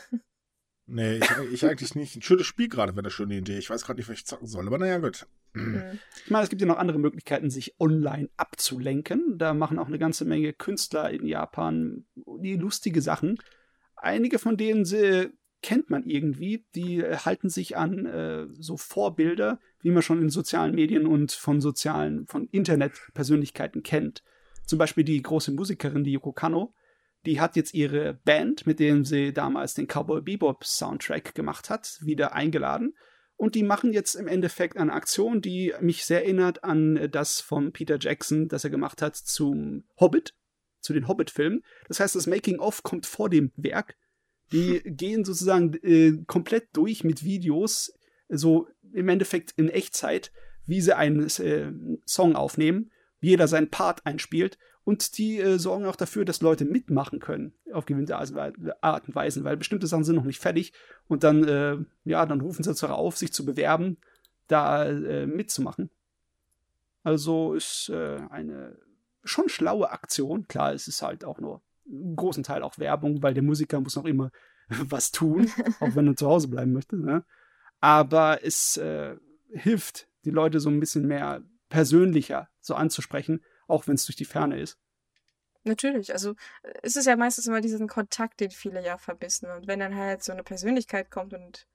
[0.87, 2.15] Nee, ich, ich eigentlich nicht.
[2.15, 3.57] Ein schönes Spiel gerade wäre eine schöne Idee.
[3.57, 5.25] Ich weiß gerade nicht, was ich zocken soll, aber naja, gut.
[5.53, 5.99] Mhm.
[6.25, 9.37] Ich meine, es gibt ja noch andere Möglichkeiten, sich online abzulenken.
[9.37, 13.37] Da machen auch eine ganze Menge Künstler in Japan die lustige Sachen.
[14.01, 15.29] Einige von denen sie,
[15.61, 20.73] kennt man irgendwie, die halten sich an äh, so Vorbilder, wie man schon in sozialen
[20.73, 24.23] Medien und von sozialen, von Internetpersönlichkeiten kennt.
[24.65, 26.73] Zum Beispiel die große Musikerin, die Yoko Kano,
[27.27, 31.99] die hat jetzt ihre Band, mit dem sie damals den Cowboy Bebop Soundtrack gemacht hat,
[32.01, 32.95] wieder eingeladen.
[33.35, 37.71] Und die machen jetzt im Endeffekt eine Aktion, die mich sehr erinnert an das von
[37.71, 40.33] Peter Jackson, das er gemacht hat zum Hobbit
[40.81, 41.63] zu den Hobbit-Filmen.
[41.87, 43.95] Das heißt, das Making-of kommt vor dem Werk.
[44.51, 47.93] Die gehen sozusagen äh, komplett durch mit Videos,
[48.29, 50.31] so im Endeffekt in Echtzeit,
[50.65, 51.71] wie sie einen äh,
[52.05, 54.57] Song aufnehmen, wie jeder seinen Part einspielt.
[54.83, 59.43] Und die äh, sorgen auch dafür, dass Leute mitmachen können auf gewisse Art und Weise,
[59.43, 60.73] weil bestimmte Sachen sind noch nicht fertig.
[61.07, 63.97] Und dann, äh, ja, dann rufen sie zwar auf, sich zu bewerben,
[64.47, 65.91] da äh, mitzumachen.
[67.03, 68.77] Also ist äh, eine
[69.23, 70.47] schon schlaue Aktion.
[70.47, 73.95] Klar, es ist halt auch nur einen großen Teil auch Werbung, weil der Musiker muss
[73.95, 74.31] noch immer
[74.67, 76.97] was tun, auch wenn er zu Hause bleiben möchte.
[76.97, 77.25] Ne?
[77.79, 79.15] Aber es äh,
[79.53, 84.25] hilft, die Leute so ein bisschen mehr persönlicher so anzusprechen, auch wenn es durch die
[84.25, 84.77] Ferne ist.
[85.63, 86.35] Natürlich, also
[86.81, 89.49] es ist ja meistens immer diesen Kontakt, den viele ja verbissen.
[89.51, 91.67] Und wenn dann halt so eine Persönlichkeit kommt und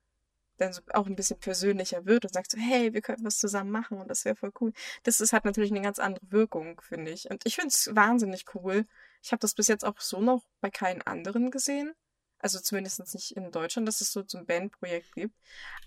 [0.58, 3.70] dann so auch ein bisschen persönlicher wird und sagt so, hey, wir könnten was zusammen
[3.70, 4.72] machen und das wäre voll cool.
[5.02, 7.30] Das ist, hat natürlich eine ganz andere Wirkung, finde ich.
[7.30, 8.86] Und ich finde es wahnsinnig cool.
[9.22, 11.92] Ich habe das bis jetzt auch so noch bei keinen anderen gesehen.
[12.38, 15.34] Also zumindest nicht in Deutschland, dass es so zum Bandprojekt gibt.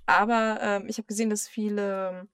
[0.06, 2.28] Aber ähm, ich habe gesehen, dass viele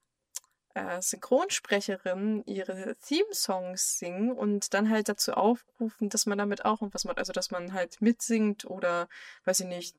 [0.74, 7.06] äh, Synchronsprecherinnen ihre Theme-Songs singen und dann halt dazu aufrufen, dass man damit auch irgendwas
[7.06, 7.18] macht.
[7.18, 9.08] Also dass man halt mitsingt oder,
[9.46, 9.98] weiß ich nicht,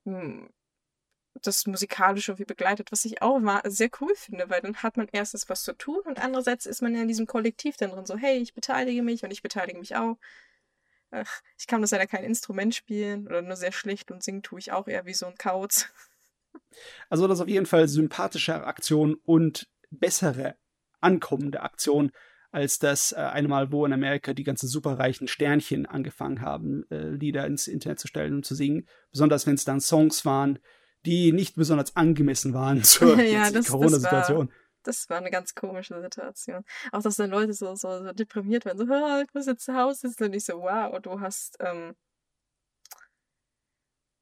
[1.43, 5.09] das musikalisch irgendwie begleitet, was ich auch mal sehr cool finde, weil dann hat man
[5.13, 8.17] erstens was zu tun und andererseits ist man ja in diesem Kollektiv dann drin, so,
[8.17, 10.17] hey, ich beteilige mich und ich beteilige mich auch.
[11.11, 14.59] Ach, ich kann das leider kein Instrument spielen oder nur sehr schlecht und singen tue
[14.59, 15.89] ich auch eher wie so ein Kauz.
[17.09, 20.57] Also das ist auf jeden Fall sympathische Aktion und bessere
[21.01, 22.11] ankommende Aktion
[22.51, 27.11] als das äh, eine Mal, wo in Amerika die ganzen superreichen Sternchen angefangen haben, äh,
[27.11, 28.87] Lieder ins Internet zu stellen und zu singen.
[29.13, 30.59] Besonders wenn es dann Songs waren,
[31.07, 34.53] die nicht besonders angemessen waren zur ja, das, Corona-Situation.
[34.83, 36.65] Das war eine ganz komische Situation.
[36.93, 39.75] Auch, dass dann Leute so, so, so deprimiert werden, so, oh, ich muss jetzt zu
[39.75, 41.95] Hause sitzen und ich so, wow, du hast, ähm,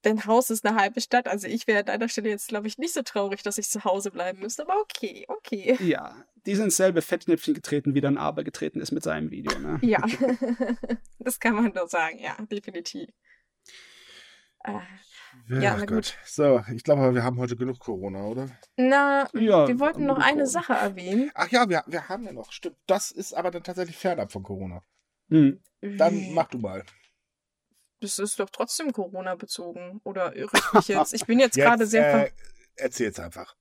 [0.02, 1.28] dein Haus ist eine halbe Stadt.
[1.28, 3.84] Also ich wäre an deiner Stelle jetzt, glaube ich, nicht so traurig, dass ich zu
[3.84, 5.76] Hause bleiben müsste, aber okay, okay.
[5.80, 9.78] Ja, die sind selbe Fettnäpfchen getreten, wie dann Aber getreten ist mit seinem Video, ne?
[9.82, 10.02] Ja,
[11.18, 13.10] das kann man nur sagen, ja, definitiv.
[14.64, 14.80] Äh,
[15.48, 16.16] ja, na gut.
[16.24, 18.48] So, ich glaube, wir haben heute genug Corona, oder?
[18.76, 21.30] Na, ja, wir wollten noch eine Sache erwähnen.
[21.34, 22.76] Ach ja, wir, wir haben ja noch, stimmt.
[22.86, 24.82] Das ist aber dann tatsächlich fernab von Corona.
[25.28, 25.60] Hm.
[25.80, 26.84] Dann mach du mal.
[28.00, 30.00] Das ist doch trotzdem Corona bezogen.
[30.04, 31.14] Oder irre ich mich jetzt?
[31.14, 32.26] Ich bin jetzt, jetzt gerade sehr.
[32.26, 32.30] Äh,
[32.76, 33.54] erzähl's einfach.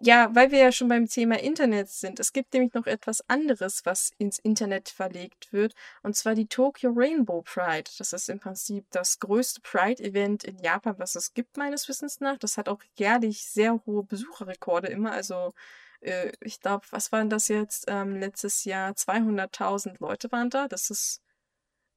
[0.00, 2.20] Ja, weil wir ja schon beim Thema Internet sind.
[2.20, 6.92] Es gibt nämlich noch etwas anderes, was ins Internet verlegt wird, und zwar die Tokyo
[6.94, 7.90] Rainbow Pride.
[7.98, 12.38] Das ist im Prinzip das größte Pride-Event in Japan, was es gibt, meines Wissens nach.
[12.38, 15.12] Das hat auch jährlich sehr hohe Besucherrekorde immer.
[15.12, 15.54] Also,
[16.00, 17.84] äh, ich glaube, was waren das jetzt?
[17.88, 20.68] Ähm, letztes Jahr 200.000 Leute waren da.
[20.68, 21.22] Das ist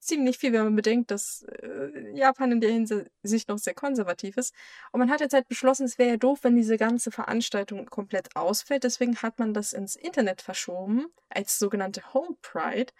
[0.02, 4.54] ziemlich viel, wenn man bedenkt, dass äh, Japan in der Hinsicht noch sehr konservativ ist.
[4.92, 8.36] Und man hat jetzt halt beschlossen, es wäre ja doof, wenn diese ganze Veranstaltung komplett
[8.36, 8.84] ausfällt.
[8.84, 12.92] Deswegen hat man das ins Internet verschoben, als sogenannte Home Pride.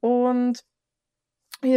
[0.00, 0.64] Und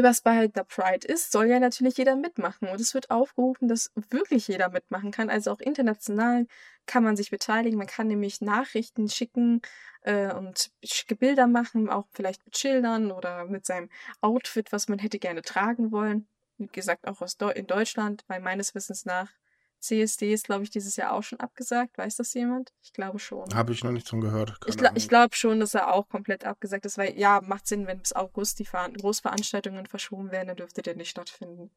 [0.04, 2.68] was bei der Pride ist, soll ja natürlich jeder mitmachen.
[2.68, 5.30] Und es wird aufgerufen, dass wirklich jeder mitmachen kann.
[5.30, 6.48] Also auch international
[6.86, 7.78] kann man sich beteiligen.
[7.78, 9.62] Man kann nämlich Nachrichten schicken
[10.02, 10.72] äh, und
[11.20, 13.90] Bilder machen, auch vielleicht mit Schildern oder mit seinem
[14.22, 16.28] Outfit, was man hätte gerne tragen wollen.
[16.58, 19.32] Wie gesagt, auch aus Deu in Deutschland, weil meines Wissens nach
[19.80, 21.98] CSD ist, glaube ich, dieses Jahr auch schon abgesagt.
[21.98, 22.74] Weiß das jemand?
[22.82, 23.54] Ich glaube schon.
[23.54, 24.60] Habe ich noch nicht von gehört.
[24.62, 27.68] Keine ich, gl ich glaube schon, dass er auch komplett abgesagt ist, weil ja, macht
[27.68, 31.70] Sinn, wenn bis August die Ver Großveranstaltungen verschoben werden, dann dürfte der nicht stattfinden.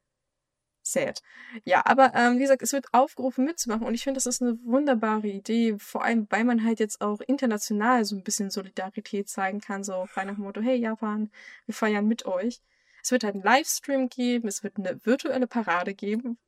[0.82, 1.20] Sad.
[1.64, 4.58] Ja, aber ähm, wie gesagt, es wird aufgerufen mitzumachen und ich finde, das ist eine
[4.64, 9.60] wunderbare Idee, vor allem, weil man halt jetzt auch international so ein bisschen Solidarität zeigen
[9.60, 11.30] kann, so frei nach dem Motto, hey Japan,
[11.66, 12.60] wir feiern mit euch.
[13.02, 16.38] Es wird halt einen Livestream geben, es wird eine virtuelle Parade geben,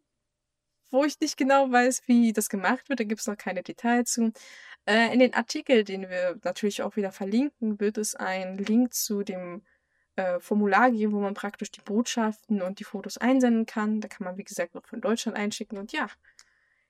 [0.92, 3.00] wo ich nicht genau weiß, wie das gemacht wird.
[3.00, 4.32] Da gibt es noch keine Details zu.
[4.86, 9.22] Äh, in den Artikel, den wir natürlich auch wieder verlinken, wird es einen Link zu
[9.22, 9.62] dem
[10.16, 14.00] äh, Formular geben, wo man praktisch die Botschaften und die Fotos einsenden kann.
[14.00, 15.78] Da kann man, wie gesagt, noch von Deutschland einschicken.
[15.78, 16.08] Und ja,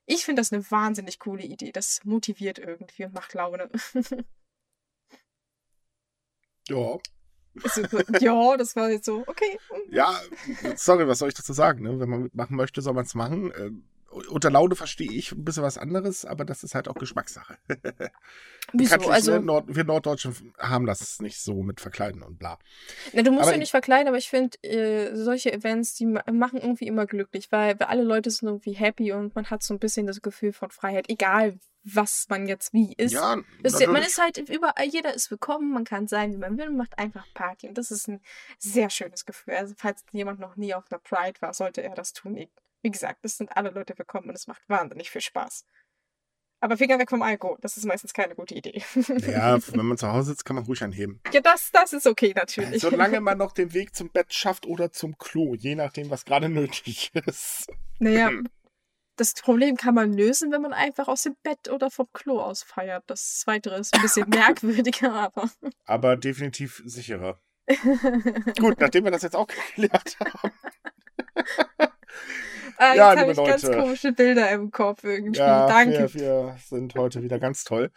[0.07, 1.73] ich finde das eine wahnsinnig coole Idee.
[1.73, 3.71] Das motiviert irgendwie und macht Laune.
[6.69, 6.99] ja.
[8.21, 9.59] Ja, das war jetzt so, okay.
[9.91, 10.19] Ja,
[10.77, 11.83] sorry, was soll ich dazu sagen?
[11.83, 12.01] Ne?
[12.01, 13.53] Wenn man mitmachen möchte, soll man es machen.
[13.59, 13.85] Ähm,
[14.29, 17.57] unter Laune verstehe ich ein bisschen was anderes, aber das ist halt auch Geschmackssache.
[18.73, 18.97] Wieso?
[19.11, 22.59] Also, wir, Nord wir Norddeutschen haben das nicht so mit Verkleiden und bla.
[23.13, 26.61] Na, du musst aber ja nicht verkleiden, aber ich finde, äh, solche Events, die machen
[26.61, 29.81] irgendwie immer glücklich, weil, weil alle Leute sind irgendwie happy und man hat so ein
[29.81, 33.13] bisschen das Gefühl von Freiheit, egal was man jetzt wie ist.
[33.13, 36.69] Ja, ist man ist halt überall, jeder ist willkommen, man kann sein, wie man will,
[36.69, 37.69] und macht einfach Party.
[37.69, 38.21] Und das ist ein
[38.59, 39.55] sehr schönes Gefühl.
[39.55, 42.47] Also, falls jemand noch nie auf einer Pride war, sollte er das tun.
[42.83, 45.65] Wie gesagt, es sind alle Leute willkommen und es macht wahnsinnig viel Spaß.
[46.61, 48.85] Aber Finger weg vom Alkohol, das ist meistens keine gute Idee.
[49.27, 51.21] Ja, wenn man zu Hause sitzt, kann man ruhig anheben.
[51.33, 52.81] Ja, das, das ist okay natürlich.
[52.81, 56.49] Solange man noch den Weg zum Bett schafft oder zum Klo, je nachdem, was gerade
[56.49, 57.67] nötig ist.
[57.99, 58.31] Naja,
[59.17, 62.63] das Problem kann man lösen, wenn man einfach aus dem Bett oder vom Klo aus
[62.63, 63.05] feiert.
[63.07, 65.51] Das Zweite ist ein bisschen merkwürdiger, aber.
[65.85, 67.41] Aber definitiv sicherer.
[68.59, 70.53] Gut, nachdem wir das jetzt auch geklärt haben.
[72.77, 73.51] Ah, ja, jetzt habe ich Leute.
[73.51, 75.39] ganz komische Bilder im Kopf irgendwie.
[75.39, 76.13] Ja, Danke.
[76.15, 77.93] Wir, wir sind heute wieder ganz toll.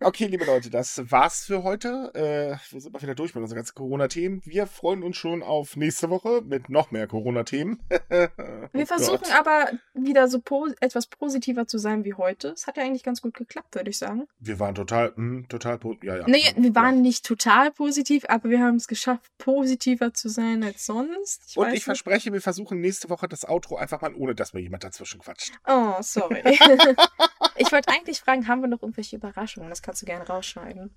[0.00, 2.10] Okay, liebe Leute, das war's für heute.
[2.14, 4.40] Äh, wir sind mal wieder durch mit unseren ganzen Corona-Themen.
[4.44, 7.80] Wir freuen uns schon auf nächste Woche mit noch mehr Corona-Themen.
[8.08, 8.30] wir
[8.72, 9.34] oh versuchen Gott.
[9.34, 12.48] aber wieder so po etwas positiver zu sein wie heute.
[12.48, 14.26] Es hat ja eigentlich ganz gut geklappt, würde ich sagen.
[14.38, 16.24] Wir waren total, mh, hm, total, ja, ja.
[16.26, 17.02] Nee, wir waren ja.
[17.02, 21.42] nicht total positiv, aber wir haben es geschafft, positiver zu sein als sonst.
[21.48, 21.84] Ich Und ich nicht.
[21.84, 25.52] verspreche, wir versuchen nächste Woche das Outro einfach mal, ohne dass mir jemand dazwischen quatscht.
[25.66, 26.42] Oh, sorry.
[27.56, 29.65] ich wollte eigentlich fragen, haben wir noch irgendwelche Überraschungen?
[29.68, 30.94] Das kannst du gerne rausschneiden.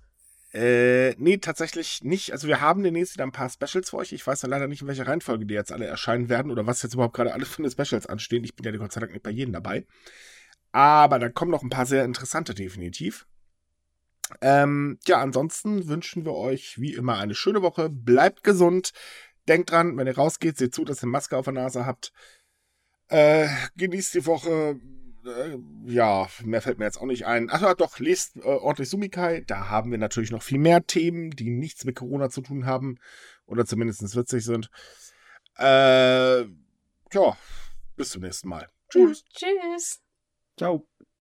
[0.52, 2.32] Äh, nee, tatsächlich nicht.
[2.32, 4.12] Also wir haben demnächst wieder ein paar Specials für euch.
[4.12, 6.82] Ich weiß ja leider nicht, in welcher Reihenfolge die jetzt alle erscheinen werden oder was
[6.82, 8.42] jetzt überhaupt gerade alle für eine Specials anstehen.
[8.42, 9.86] Ich bin ja Gott sei Dank nicht bei jedem dabei.
[10.72, 13.26] Aber da kommen noch ein paar sehr interessante definitiv.
[14.40, 17.88] Ähm, ja, ansonsten wünschen wir euch wie immer eine schöne Woche.
[17.88, 18.92] Bleibt gesund.
[19.48, 22.12] Denkt dran, wenn ihr rausgeht, seht zu, dass ihr Maske auf der Nase habt.
[23.08, 24.80] Äh, genießt die Woche
[25.84, 27.48] ja, mehr fällt mir jetzt auch nicht ein.
[27.50, 29.42] Ach ja, doch, lest äh, ordentlich Sumikai.
[29.46, 32.98] Da haben wir natürlich noch viel mehr Themen, die nichts mit Corona zu tun haben
[33.46, 34.70] oder zumindest witzig sind.
[35.58, 37.36] Äh, ja,
[37.96, 38.68] bis zum nächsten Mal.
[38.88, 39.24] Tschüss.
[39.40, 40.00] Ja, tschüss.
[40.56, 40.89] Ciao.